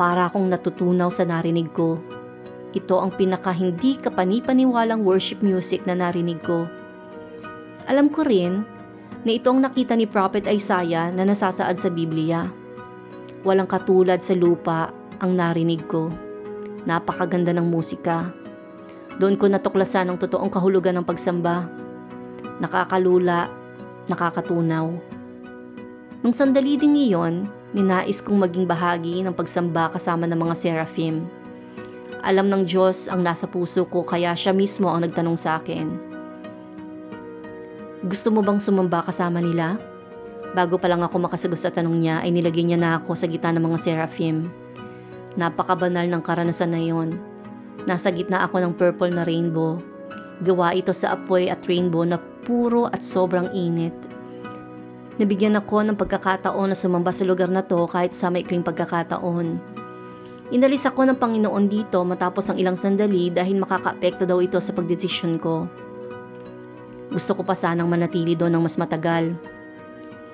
Para 0.00 0.32
akong 0.32 0.48
natutunaw 0.48 1.12
sa 1.12 1.28
narinig 1.28 1.68
ko. 1.76 2.00
Ito 2.72 3.04
ang 3.04 3.12
pinaka 3.12 3.52
hindi 3.52 4.00
kapanipaniwalang 4.00 5.04
worship 5.04 5.44
music 5.44 5.84
na 5.84 5.92
narinig 5.92 6.40
ko. 6.40 6.64
Alam 7.84 8.08
ko 8.08 8.24
rin 8.24 8.64
na 9.28 9.30
ito 9.36 9.52
ang 9.52 9.60
nakita 9.60 9.92
ni 9.92 10.08
Prophet 10.08 10.48
Isaiah 10.48 11.12
na 11.12 11.28
nasasaad 11.28 11.76
sa 11.76 11.92
Biblia. 11.92 12.48
Walang 13.44 13.68
katulad 13.68 14.24
sa 14.24 14.32
lupa 14.32 14.88
ang 15.20 15.36
narinig 15.36 15.84
ko. 15.84 16.08
Napakaganda 16.88 17.52
ng 17.52 17.68
musika. 17.68 18.32
Doon 19.20 19.36
ko 19.36 19.52
natuklasan 19.52 20.08
ang 20.08 20.16
totoong 20.16 20.48
kahulugan 20.48 20.96
ng 20.96 21.04
pagsamba. 21.04 21.68
Nakakalula, 22.56 23.52
nakakatunaw. 24.08 24.88
Nung 26.24 26.32
sandali 26.32 26.80
ding 26.80 26.96
iyon, 26.96 27.59
ninais 27.70 28.18
kong 28.22 28.38
maging 28.38 28.66
bahagi 28.66 29.22
ng 29.22 29.34
pagsamba 29.34 29.90
kasama 29.92 30.26
ng 30.26 30.38
mga 30.38 30.54
seraphim. 30.54 31.26
Alam 32.20 32.52
ng 32.52 32.62
Diyos 32.68 33.08
ang 33.08 33.24
nasa 33.24 33.48
puso 33.48 33.86
ko 33.88 34.04
kaya 34.04 34.36
siya 34.36 34.52
mismo 34.52 34.92
ang 34.92 35.06
nagtanong 35.06 35.38
sa 35.38 35.56
akin. 35.62 35.88
Gusto 38.04 38.28
mo 38.32 38.40
bang 38.40 38.60
sumamba 38.60 39.00
kasama 39.04 39.40
nila? 39.40 39.80
Bago 40.52 40.76
pa 40.76 40.90
lang 40.90 41.00
ako 41.00 41.30
makasagot 41.30 41.60
sa 41.60 41.70
tanong 41.70 41.96
niya 42.00 42.16
ay 42.20 42.34
nilagay 42.34 42.66
niya 42.66 42.78
na 42.80 42.90
ako 42.98 43.14
sa 43.14 43.30
gitna 43.30 43.54
ng 43.54 43.64
mga 43.64 43.78
seraphim. 43.78 44.50
Napakabanal 45.38 46.10
ng 46.10 46.22
karanasan 46.24 46.74
na 46.74 46.82
yon. 46.82 47.14
Nasa 47.86 48.10
gitna 48.10 48.44
ako 48.44 48.58
ng 48.60 48.72
purple 48.74 49.14
na 49.14 49.22
rainbow 49.22 49.78
Gawa 50.40 50.72
ito 50.72 50.96
sa 50.96 51.12
apoy 51.12 51.52
at 51.52 51.68
rainbow 51.68 52.00
na 52.00 52.16
puro 52.16 52.88
at 52.88 53.04
sobrang 53.04 53.52
init. 53.52 53.92
Nabigyan 55.20 55.60
ako 55.60 55.84
ng 55.84 56.00
pagkakataon 56.00 56.72
na 56.72 56.76
sumamba 56.76 57.12
sa 57.12 57.28
lugar 57.28 57.52
na 57.52 57.60
to 57.60 57.84
kahit 57.84 58.16
sa 58.16 58.32
maikling 58.32 58.64
pagkakataon. 58.64 59.60
Inalis 60.48 60.88
ako 60.88 61.04
ng 61.04 61.20
Panginoon 61.20 61.68
dito 61.68 62.00
matapos 62.08 62.48
ang 62.48 62.56
ilang 62.56 62.72
sandali 62.72 63.28
dahil 63.28 63.60
makakaapekto 63.60 64.24
daw 64.24 64.40
ito 64.40 64.56
sa 64.64 64.72
pagdesisyon 64.72 65.36
ko. 65.36 65.68
Gusto 67.12 67.36
ko 67.36 67.44
pa 67.44 67.52
sanang 67.52 67.84
manatili 67.84 68.32
doon 68.32 68.56
ng 68.56 68.64
mas 68.64 68.80
matagal. 68.80 69.36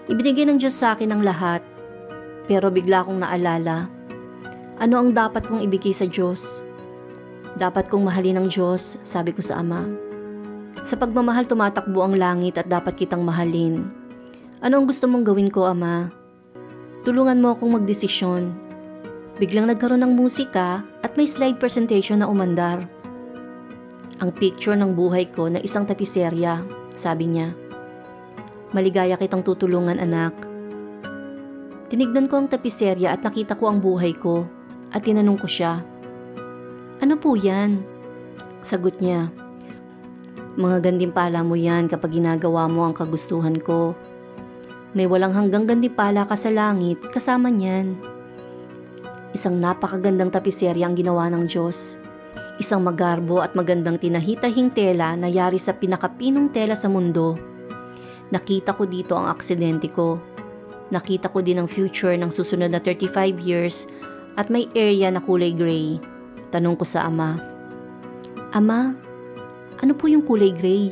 Ibinigay 0.06 0.46
ng 0.46 0.62
Diyos 0.62 0.78
sa 0.78 0.94
akin 0.94 1.10
ang 1.10 1.26
lahat, 1.26 1.66
pero 2.46 2.70
bigla 2.70 3.02
kong 3.02 3.26
naalala. 3.26 3.90
Ano 4.78 5.02
ang 5.02 5.10
dapat 5.10 5.50
kong 5.50 5.66
ibigay 5.66 5.90
sa 5.90 6.06
Diyos? 6.06 6.62
Dapat 7.58 7.90
kong 7.90 8.06
mahalin 8.06 8.38
ng 8.38 8.48
Diyos, 8.52 9.02
sabi 9.02 9.34
ko 9.34 9.42
sa 9.42 9.58
Ama. 9.66 9.82
Sa 10.78 10.94
pagmamahal 10.94 11.50
tumatakbo 11.50 12.06
ang 12.06 12.14
langit 12.14 12.54
at 12.60 12.70
dapat 12.70 12.94
kitang 12.94 13.26
mahalin. 13.26 13.95
Ano 14.64 14.80
ang 14.80 14.86
gusto 14.88 15.04
mong 15.04 15.28
gawin 15.28 15.52
ko, 15.52 15.68
Ama? 15.68 16.08
Tulungan 17.04 17.44
mo 17.44 17.52
akong 17.52 17.76
magdesisyon. 17.76 18.56
Biglang 19.36 19.68
nagkaroon 19.68 20.00
ng 20.00 20.16
musika 20.16 20.80
at 21.04 21.12
may 21.20 21.28
slide 21.28 21.60
presentation 21.60 22.24
na 22.24 22.28
umandar. 22.30 22.88
Ang 24.16 24.32
picture 24.32 24.72
ng 24.72 24.96
buhay 24.96 25.28
ko 25.28 25.52
na 25.52 25.60
isang 25.60 25.84
tapiserya, 25.84 26.64
sabi 26.96 27.28
niya. 27.28 27.52
Maligaya 28.72 29.20
kitang 29.20 29.44
tutulungan 29.44 30.00
anak. 30.00 30.32
Tinignan 31.92 32.24
ko 32.24 32.40
ang 32.40 32.48
tapiserya 32.48 33.12
at 33.12 33.20
nakita 33.20 33.60
ko 33.60 33.68
ang 33.68 33.84
buhay 33.84 34.16
ko 34.16 34.48
at 34.88 35.04
tinanong 35.04 35.36
ko 35.36 35.44
siya, 35.44 35.84
ano 36.96 37.12
po 37.20 37.36
yan? 37.36 37.84
Sagot 38.64 39.04
niya, 39.04 39.28
mga 40.56 40.88
gandimpala 40.88 41.44
mo 41.44 41.52
yan 41.52 41.92
kapag 41.92 42.16
ginagawa 42.16 42.64
mo 42.72 42.88
ang 42.88 42.96
kagustuhan 42.96 43.60
ko. 43.60 43.92
May 44.96 45.04
walang 45.04 45.36
hanggang 45.36 45.68
gandimpala 45.68 46.24
ka 46.24 46.32
sa 46.40 46.48
langit 46.48 46.96
kasama 47.12 47.52
niyan. 47.52 48.00
Isang 49.36 49.60
napakagandang 49.60 50.32
tapiserya 50.32 50.88
ang 50.88 50.96
ginawa 50.96 51.28
ng 51.28 51.44
Diyos. 51.44 52.00
Isang 52.56 52.80
magarbo 52.80 53.44
at 53.44 53.52
magandang 53.52 54.00
tinahitahing 54.00 54.72
tela 54.72 55.12
na 55.12 55.28
yari 55.28 55.60
sa 55.60 55.76
pinakapinong 55.76 56.48
tela 56.48 56.72
sa 56.72 56.88
mundo. 56.88 57.36
Nakita 58.32 58.72
ko 58.72 58.88
dito 58.88 59.12
ang 59.12 59.28
aksidente 59.28 59.92
ko. 59.92 60.16
Nakita 60.88 61.28
ko 61.28 61.44
din 61.44 61.60
ang 61.60 61.68
future 61.68 62.16
ng 62.16 62.32
susunod 62.32 62.72
na 62.72 62.80
35 62.80 63.36
years 63.44 63.84
at 64.40 64.48
may 64.48 64.64
area 64.72 65.12
na 65.12 65.20
kulay 65.20 65.52
gray. 65.52 66.00
Tanong 66.48 66.72
ko 66.72 66.88
sa 66.88 67.04
ama. 67.04 67.36
Ama, 68.56 68.96
ano 69.76 69.92
po 69.92 70.08
yung 70.08 70.24
kulay 70.24 70.56
gray? 70.56 70.88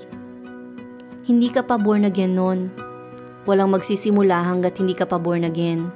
Hindi 1.25 1.49
ka 1.49 1.64
pa 1.64 1.81
born 1.81 2.05
again 2.05 2.37
noon. 2.37 2.69
Walang 3.45 3.77
magsisimula 3.77 4.41
hanggat 4.41 4.81
hindi 4.81 4.97
ka 4.97 5.05
pa 5.05 5.21
born 5.21 5.45
again. 5.45 5.93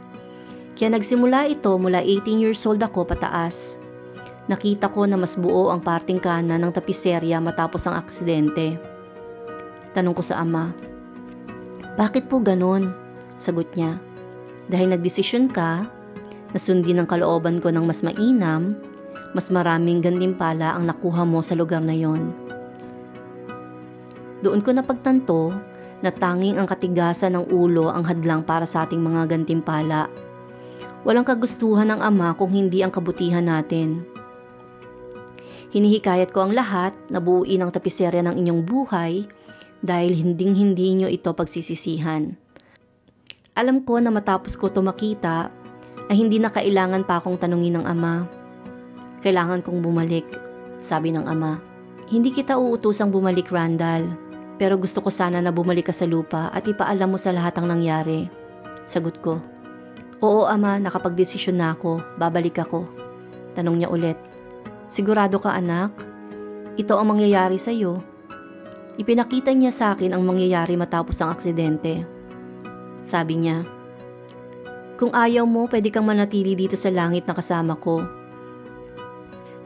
Kaya 0.77 0.95
nagsimula 0.95 1.49
ito 1.49 1.75
mula 1.81 2.05
18 2.05 2.45
years 2.45 2.61
old 2.69 2.79
ako 2.85 3.09
pataas. 3.09 3.81
Nakita 4.53 4.93
ko 4.93 5.09
na 5.09 5.17
mas 5.17 5.37
buo 5.37 5.73
ang 5.73 5.81
parting 5.81 6.21
kanan 6.21 6.61
ng 6.61 6.73
tapiserya 6.73 7.41
matapos 7.41 7.89
ang 7.89 7.97
aksidente. 7.97 8.77
Tanong 9.97 10.13
ko 10.13 10.23
sa 10.23 10.45
ama. 10.45 10.73
Bakit 11.97 12.29
po 12.29 12.39
ganon? 12.45 12.93
Sagot 13.41 13.73
niya. 13.75 13.97
Dahil 14.69 14.93
nagdesisyon 14.93 15.49
ka, 15.49 15.89
nasundin 16.53 17.01
ang 17.01 17.09
kalooban 17.09 17.59
ko 17.59 17.73
ng 17.73 17.85
mas 17.89 18.05
mainam, 18.05 18.77
mas 19.33 19.49
maraming 19.49 20.05
gandimpala 20.05 20.77
ang 20.77 20.85
nakuha 20.85 21.25
mo 21.25 21.41
sa 21.41 21.57
lugar 21.57 21.81
na 21.81 21.97
yon. 21.97 22.33
Doon 24.45 24.63
ko 24.63 24.71
napagtanto 24.71 25.51
na 26.05 26.15
tanging 26.15 26.57
ang 26.59 26.67
katigasan 26.69 27.35
ng 27.35 27.51
ulo 27.51 27.91
ang 27.91 28.07
hadlang 28.07 28.47
para 28.47 28.65
sa 28.65 28.87
ating 28.87 29.03
mga 29.03 29.31
gantimpala. 29.35 30.07
Walang 31.03 31.27
kagustuhan 31.27 31.91
ng 31.95 32.01
Ama 32.03 32.35
kung 32.39 32.55
hindi 32.55 32.83
ang 32.83 32.95
kabutihan 32.95 33.45
natin. 33.45 34.07
Hinihikayat 35.75 36.33
ko 36.33 36.49
ang 36.49 36.53
lahat 36.57 36.97
na 37.13 37.21
buuin 37.21 37.61
ang 37.61 37.71
tapiserya 37.75 38.25
ng 38.25 38.35
inyong 38.41 38.63
buhay 38.65 39.29
dahil 39.85 40.17
hinding-hindi 40.17 41.05
nyo 41.05 41.09
ito 41.11 41.31
pagsisisihan. 41.35 42.35
Alam 43.59 43.83
ko 43.85 43.99
na 43.99 44.09
matapos 44.09 44.55
ko 44.55 44.71
ito 44.71 44.81
makita 44.81 45.51
ay 46.09 46.17
hindi 46.17 46.39
na 46.41 46.49
kailangan 46.49 47.05
pa 47.05 47.21
akong 47.21 47.37
tanungin 47.37 47.79
ng 47.79 47.85
Ama 47.85 48.39
kailangan 49.19 49.67
kong 49.67 49.83
bumalik, 49.83 50.27
sabi 50.79 51.11
ng 51.11 51.27
ama. 51.27 51.59
Hindi 52.09 52.31
kita 52.31 52.55
uutusang 52.57 53.11
bumalik, 53.11 53.51
Randall. 53.51 54.28
Pero 54.59 54.75
gusto 54.77 54.99
ko 54.99 55.09
sana 55.09 55.39
na 55.39 55.55
bumalik 55.55 55.89
ka 55.89 55.95
sa 55.95 56.05
lupa 56.05 56.51
at 56.51 56.67
ipaalam 56.67 57.15
mo 57.15 57.19
sa 57.19 57.31
lahat 57.31 57.55
ang 57.57 57.71
nangyari. 57.71 58.27
Sagot 58.83 59.23
ko. 59.23 59.39
Oo 60.19 60.51
ama, 60.51 60.83
nakapagdesisyon 60.83 61.57
na 61.57 61.79
ako. 61.79 62.03
Babalik 62.19 62.59
ako. 62.59 62.85
Tanong 63.55 63.79
niya 63.79 63.89
ulit. 63.89 64.19
Sigurado 64.91 65.39
ka 65.39 65.55
anak? 65.55 65.95
Ito 66.75 66.99
ang 66.99 67.15
mangyayari 67.15 67.55
sa 67.55 67.71
iyo. 67.71 68.03
Ipinakita 68.99 69.55
niya 69.55 69.71
sa 69.71 69.95
akin 69.95 70.11
ang 70.11 70.27
mangyayari 70.27 70.75
matapos 70.75 71.23
ang 71.23 71.31
aksidente. 71.31 72.03
Sabi 73.07 73.39
niya, 73.39 73.63
Kung 74.99 75.15
ayaw 75.15 75.47
mo, 75.47 75.71
pwede 75.71 75.95
kang 75.95 76.11
manatili 76.11 76.59
dito 76.59 76.75
sa 76.75 76.91
langit 76.91 77.23
na 77.31 77.39
kasama 77.39 77.79
ko 77.79 78.19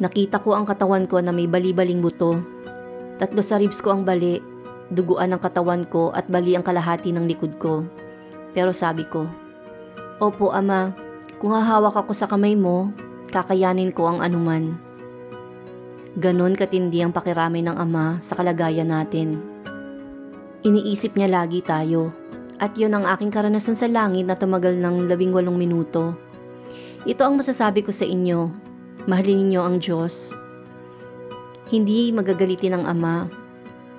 Nakita 0.02 0.42
ko 0.42 0.59
ang 0.59 0.66
katawan 0.66 1.07
ko 1.07 1.22
na 1.22 1.31
may 1.31 1.46
bali-baling 1.46 2.02
buto. 2.02 2.42
Tatlo 3.22 3.38
sa 3.38 3.62
ribs 3.62 3.78
ko 3.78 3.94
ang 3.94 4.02
bali, 4.02 4.42
duguan 4.90 5.31
ang 5.31 5.40
katawan 5.42 5.87
ko 5.87 6.11
at 6.11 6.27
bali 6.27 6.57
ang 6.57 6.64
kalahati 6.66 7.14
ng 7.14 7.29
likod 7.29 7.61
ko. 7.61 7.87
Pero 8.57 8.75
sabi 8.75 9.07
ko, 9.07 9.29
Opo 10.18 10.51
ama, 10.55 10.95
kung 11.42 11.55
hahawak 11.55 11.99
ako 11.99 12.12
sa 12.14 12.31
kamay 12.31 12.55
mo, 12.55 12.90
kakayanin 13.31 13.90
ko 13.90 14.11
ang 14.11 14.18
anuman. 14.23 14.79
Ganon 16.18 16.55
katindi 16.55 17.01
ang 17.01 17.11
pakiramay 17.11 17.64
ng 17.64 17.77
ama 17.79 18.21
sa 18.21 18.37
kalagayan 18.38 18.92
natin. 18.92 19.40
Iniisip 20.62 21.18
niya 21.18 21.29
lagi 21.31 21.64
tayo 21.64 22.14
at 22.62 22.79
yun 22.79 22.95
ang 22.95 23.09
aking 23.09 23.35
karanasan 23.35 23.75
sa 23.75 23.90
langit 23.90 24.29
na 24.29 24.38
tumagal 24.38 24.79
ng 24.79 25.11
labing 25.11 25.35
walong 25.35 25.59
minuto. 25.59 26.14
Ito 27.03 27.27
ang 27.27 27.42
masasabi 27.42 27.83
ko 27.83 27.90
sa 27.90 28.07
inyo 28.07 28.71
Mahalin 29.03 29.51
ninyo 29.51 29.59
ang 29.59 29.83
Diyos. 29.83 30.31
Hindi 31.75 32.14
magagalitin 32.14 32.79
ng 32.79 32.85
Ama. 32.87 33.27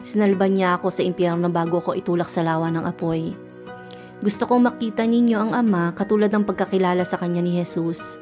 Sinalban 0.04 0.60
niya 0.60 0.76
ako 0.76 0.92
sa 0.92 1.00
impyerno 1.00 1.48
bago 1.48 1.80
ko 1.80 1.96
itulak 1.96 2.28
sa 2.28 2.44
lawa 2.44 2.68
ng 2.68 2.84
apoy. 2.84 3.32
Gusto 4.20 4.44
kong 4.44 4.68
makita 4.68 5.08
ninyo 5.08 5.40
ang 5.40 5.52
Ama 5.56 5.96
katulad 5.96 6.28
ng 6.28 6.44
pagkakilala 6.44 7.08
sa 7.08 7.16
Kanya 7.16 7.40
ni 7.40 7.56
Jesus. 7.56 8.20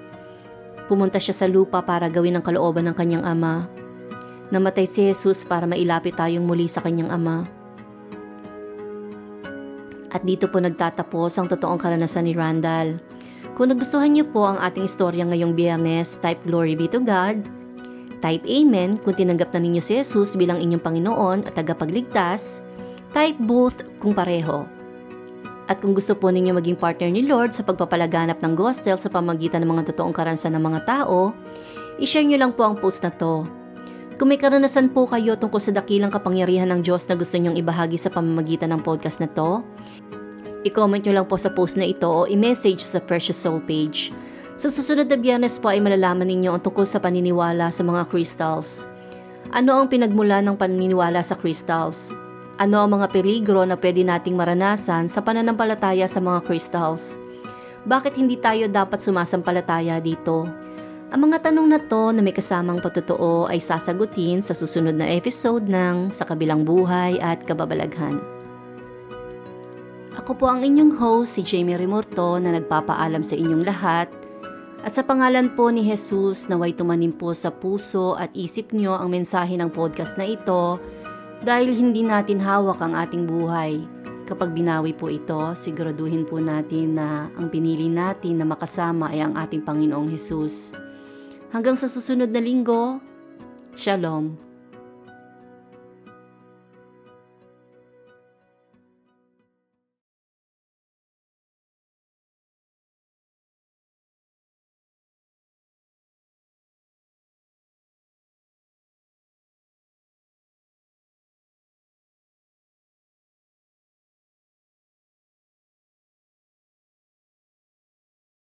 Pumunta 0.85 1.17
siya 1.17 1.33
sa 1.33 1.49
lupa 1.49 1.81
para 1.81 2.05
gawin 2.05 2.37
ang 2.37 2.45
kalooban 2.45 2.85
ng 2.85 2.93
Kanyang 2.93 3.25
Ama. 3.25 3.65
Namatay 4.53 4.85
si 4.85 5.09
Jesus 5.09 5.41
para 5.41 5.65
mailapit 5.65 6.13
tayong 6.13 6.45
muli 6.45 6.69
sa 6.69 6.85
Kanyang 6.85 7.09
Ama. 7.09 7.49
At 10.11 10.21
dito 10.21 10.53
po 10.53 10.61
nagtatapos 10.61 11.33
ang 11.39 11.49
totoong 11.49 11.81
karanasan 11.81 12.29
ni 12.29 12.37
Randall. 12.37 13.01
Kung 13.57 13.73
nagustuhan 13.73 14.13
niyo 14.13 14.29
po 14.29 14.45
ang 14.45 14.61
ating 14.61 14.85
istorya 14.85 15.25
ngayong 15.25 15.57
biyernes, 15.57 16.19
type 16.21 16.45
Glory 16.45 16.77
be 16.77 16.85
to 16.85 17.01
God. 17.01 17.60
Type 18.21 18.45
Amen 18.45 19.01
kung 19.01 19.17
tinanggap 19.17 19.49
na 19.51 19.59
ninyo 19.65 19.81
si 19.81 19.97
Jesus 19.97 20.37
bilang 20.37 20.61
inyong 20.61 20.79
Panginoon 20.79 21.39
at 21.49 21.57
tagapagligtas. 21.57 22.61
Type 23.11 23.41
both 23.41 23.81
kung 23.97 24.13
pareho. 24.13 24.63
At 25.65 25.81
kung 25.81 25.97
gusto 25.97 26.13
po 26.13 26.29
ninyo 26.29 26.53
maging 26.53 26.77
partner 26.77 27.09
ni 27.09 27.25
Lord 27.25 27.57
sa 27.57 27.65
pagpapalaganap 27.65 28.37
ng 28.39 28.53
gospel 28.53 28.95
sa 28.95 29.09
pamagitan 29.09 29.65
ng 29.65 29.71
mga 29.73 29.91
totoong 29.91 30.13
karansan 30.13 30.53
ng 30.53 30.63
mga 30.63 30.79
tao, 30.85 31.33
ishare 31.97 32.27
nyo 32.29 32.37
lang 32.37 32.53
po 32.53 32.69
ang 32.69 32.77
post 32.77 33.01
na 33.01 33.09
to. 33.09 33.43
Kung 34.21 34.29
may 34.29 34.37
karanasan 34.37 34.93
po 34.93 35.09
kayo 35.09 35.33
tungkol 35.33 35.57
sa 35.57 35.73
dakilang 35.73 36.13
kapangyarihan 36.13 36.69
ng 36.69 36.85
Diyos 36.85 37.09
na 37.09 37.17
gusto 37.17 37.41
nyong 37.41 37.57
ibahagi 37.57 37.97
sa 37.97 38.13
pamamagitan 38.13 38.69
ng 38.69 38.85
podcast 38.85 39.17
na 39.17 39.31
to, 39.33 39.65
I-comment 40.61 41.01
nyo 41.01 41.13
lang 41.21 41.27
po 41.27 41.41
sa 41.41 41.49
post 41.49 41.73
na 41.73 41.89
ito 41.89 42.05
o 42.05 42.29
i-message 42.29 42.85
sa 42.85 43.01
Precious 43.01 43.37
Soul 43.37 43.65
page. 43.65 44.13
Sa 44.61 44.69
susunod 44.69 45.09
na 45.09 45.17
biyernes 45.17 45.57
po 45.57 45.73
ay 45.73 45.81
malalaman 45.81 46.29
ninyo 46.29 46.53
ang 46.53 46.61
tungkol 46.61 46.85
sa 46.85 47.01
paniniwala 47.01 47.73
sa 47.73 47.81
mga 47.81 48.05
crystals. 48.13 48.85
Ano 49.49 49.73
ang 49.81 49.89
pinagmula 49.89 50.37
ng 50.37 50.53
paniniwala 50.53 51.25
sa 51.25 51.33
crystals? 51.33 52.13
Ano 52.61 52.77
ang 52.77 52.93
mga 52.93 53.09
peligro 53.09 53.65
na 53.65 53.73
pwede 53.73 54.05
nating 54.05 54.37
maranasan 54.37 55.09
sa 55.09 55.25
pananampalataya 55.25 56.05
sa 56.05 56.21
mga 56.21 56.45
crystals? 56.45 57.17
Bakit 57.89 58.21
hindi 58.21 58.37
tayo 58.37 58.69
dapat 58.69 59.01
sumasampalataya 59.01 59.97
dito? 59.97 60.45
Ang 61.09 61.25
mga 61.25 61.49
tanong 61.49 61.65
na 61.65 61.81
to 61.81 62.13
na 62.13 62.21
may 62.21 62.37
kasamang 62.37 62.77
patotoo 62.85 63.49
ay 63.49 63.57
sasagutin 63.57 64.45
sa 64.45 64.53
susunod 64.53 64.93
na 64.93 65.09
episode 65.09 65.65
ng 65.65 66.13
Sa 66.13 66.21
Kabilang 66.21 66.69
Buhay 66.69 67.17
at 67.17 67.41
Kababalaghan. 67.49 68.21
Ako 70.21 70.37
po 70.37 70.45
ang 70.53 70.61
inyong 70.61 71.01
host, 71.01 71.33
si 71.33 71.41
Jamie 71.41 71.81
Remorto 71.81 72.37
na 72.37 72.53
nagpapaalam 72.53 73.25
sa 73.25 73.33
inyong 73.33 73.65
lahat. 73.65 74.20
At 74.81 74.97
sa 74.97 75.05
pangalan 75.05 75.53
po 75.53 75.69
ni 75.69 75.85
Jesus, 75.85 76.49
naway 76.49 76.73
tumanim 76.73 77.13
po 77.13 77.37
sa 77.37 77.53
puso 77.53 78.17
at 78.17 78.33
isip 78.33 78.73
nyo 78.73 78.97
ang 78.97 79.13
mensahe 79.13 79.53
ng 79.53 79.69
podcast 79.69 80.17
na 80.17 80.25
ito 80.25 80.81
Dahil 81.41 81.73
hindi 81.73 82.05
natin 82.05 82.37
hawak 82.37 82.77
ang 82.85 82.93
ating 82.93 83.25
buhay, 83.25 83.81
kapag 84.29 84.53
binawi 84.53 84.93
po 84.93 85.09
ito, 85.09 85.57
siguraduhin 85.57 86.21
po 86.21 86.37
natin 86.37 87.01
na 87.01 87.33
ang 87.33 87.49
pinili 87.49 87.89
natin 87.89 88.37
na 88.37 88.45
makasama 88.45 89.09
ay 89.09 89.25
ang 89.25 89.33
ating 89.33 89.65
Panginoong 89.65 90.13
Hesus. 90.13 90.77
Hanggang 91.49 91.73
sa 91.73 91.89
susunod 91.89 92.29
na 92.29 92.37
linggo, 92.37 93.01
Shalom. 93.73 94.50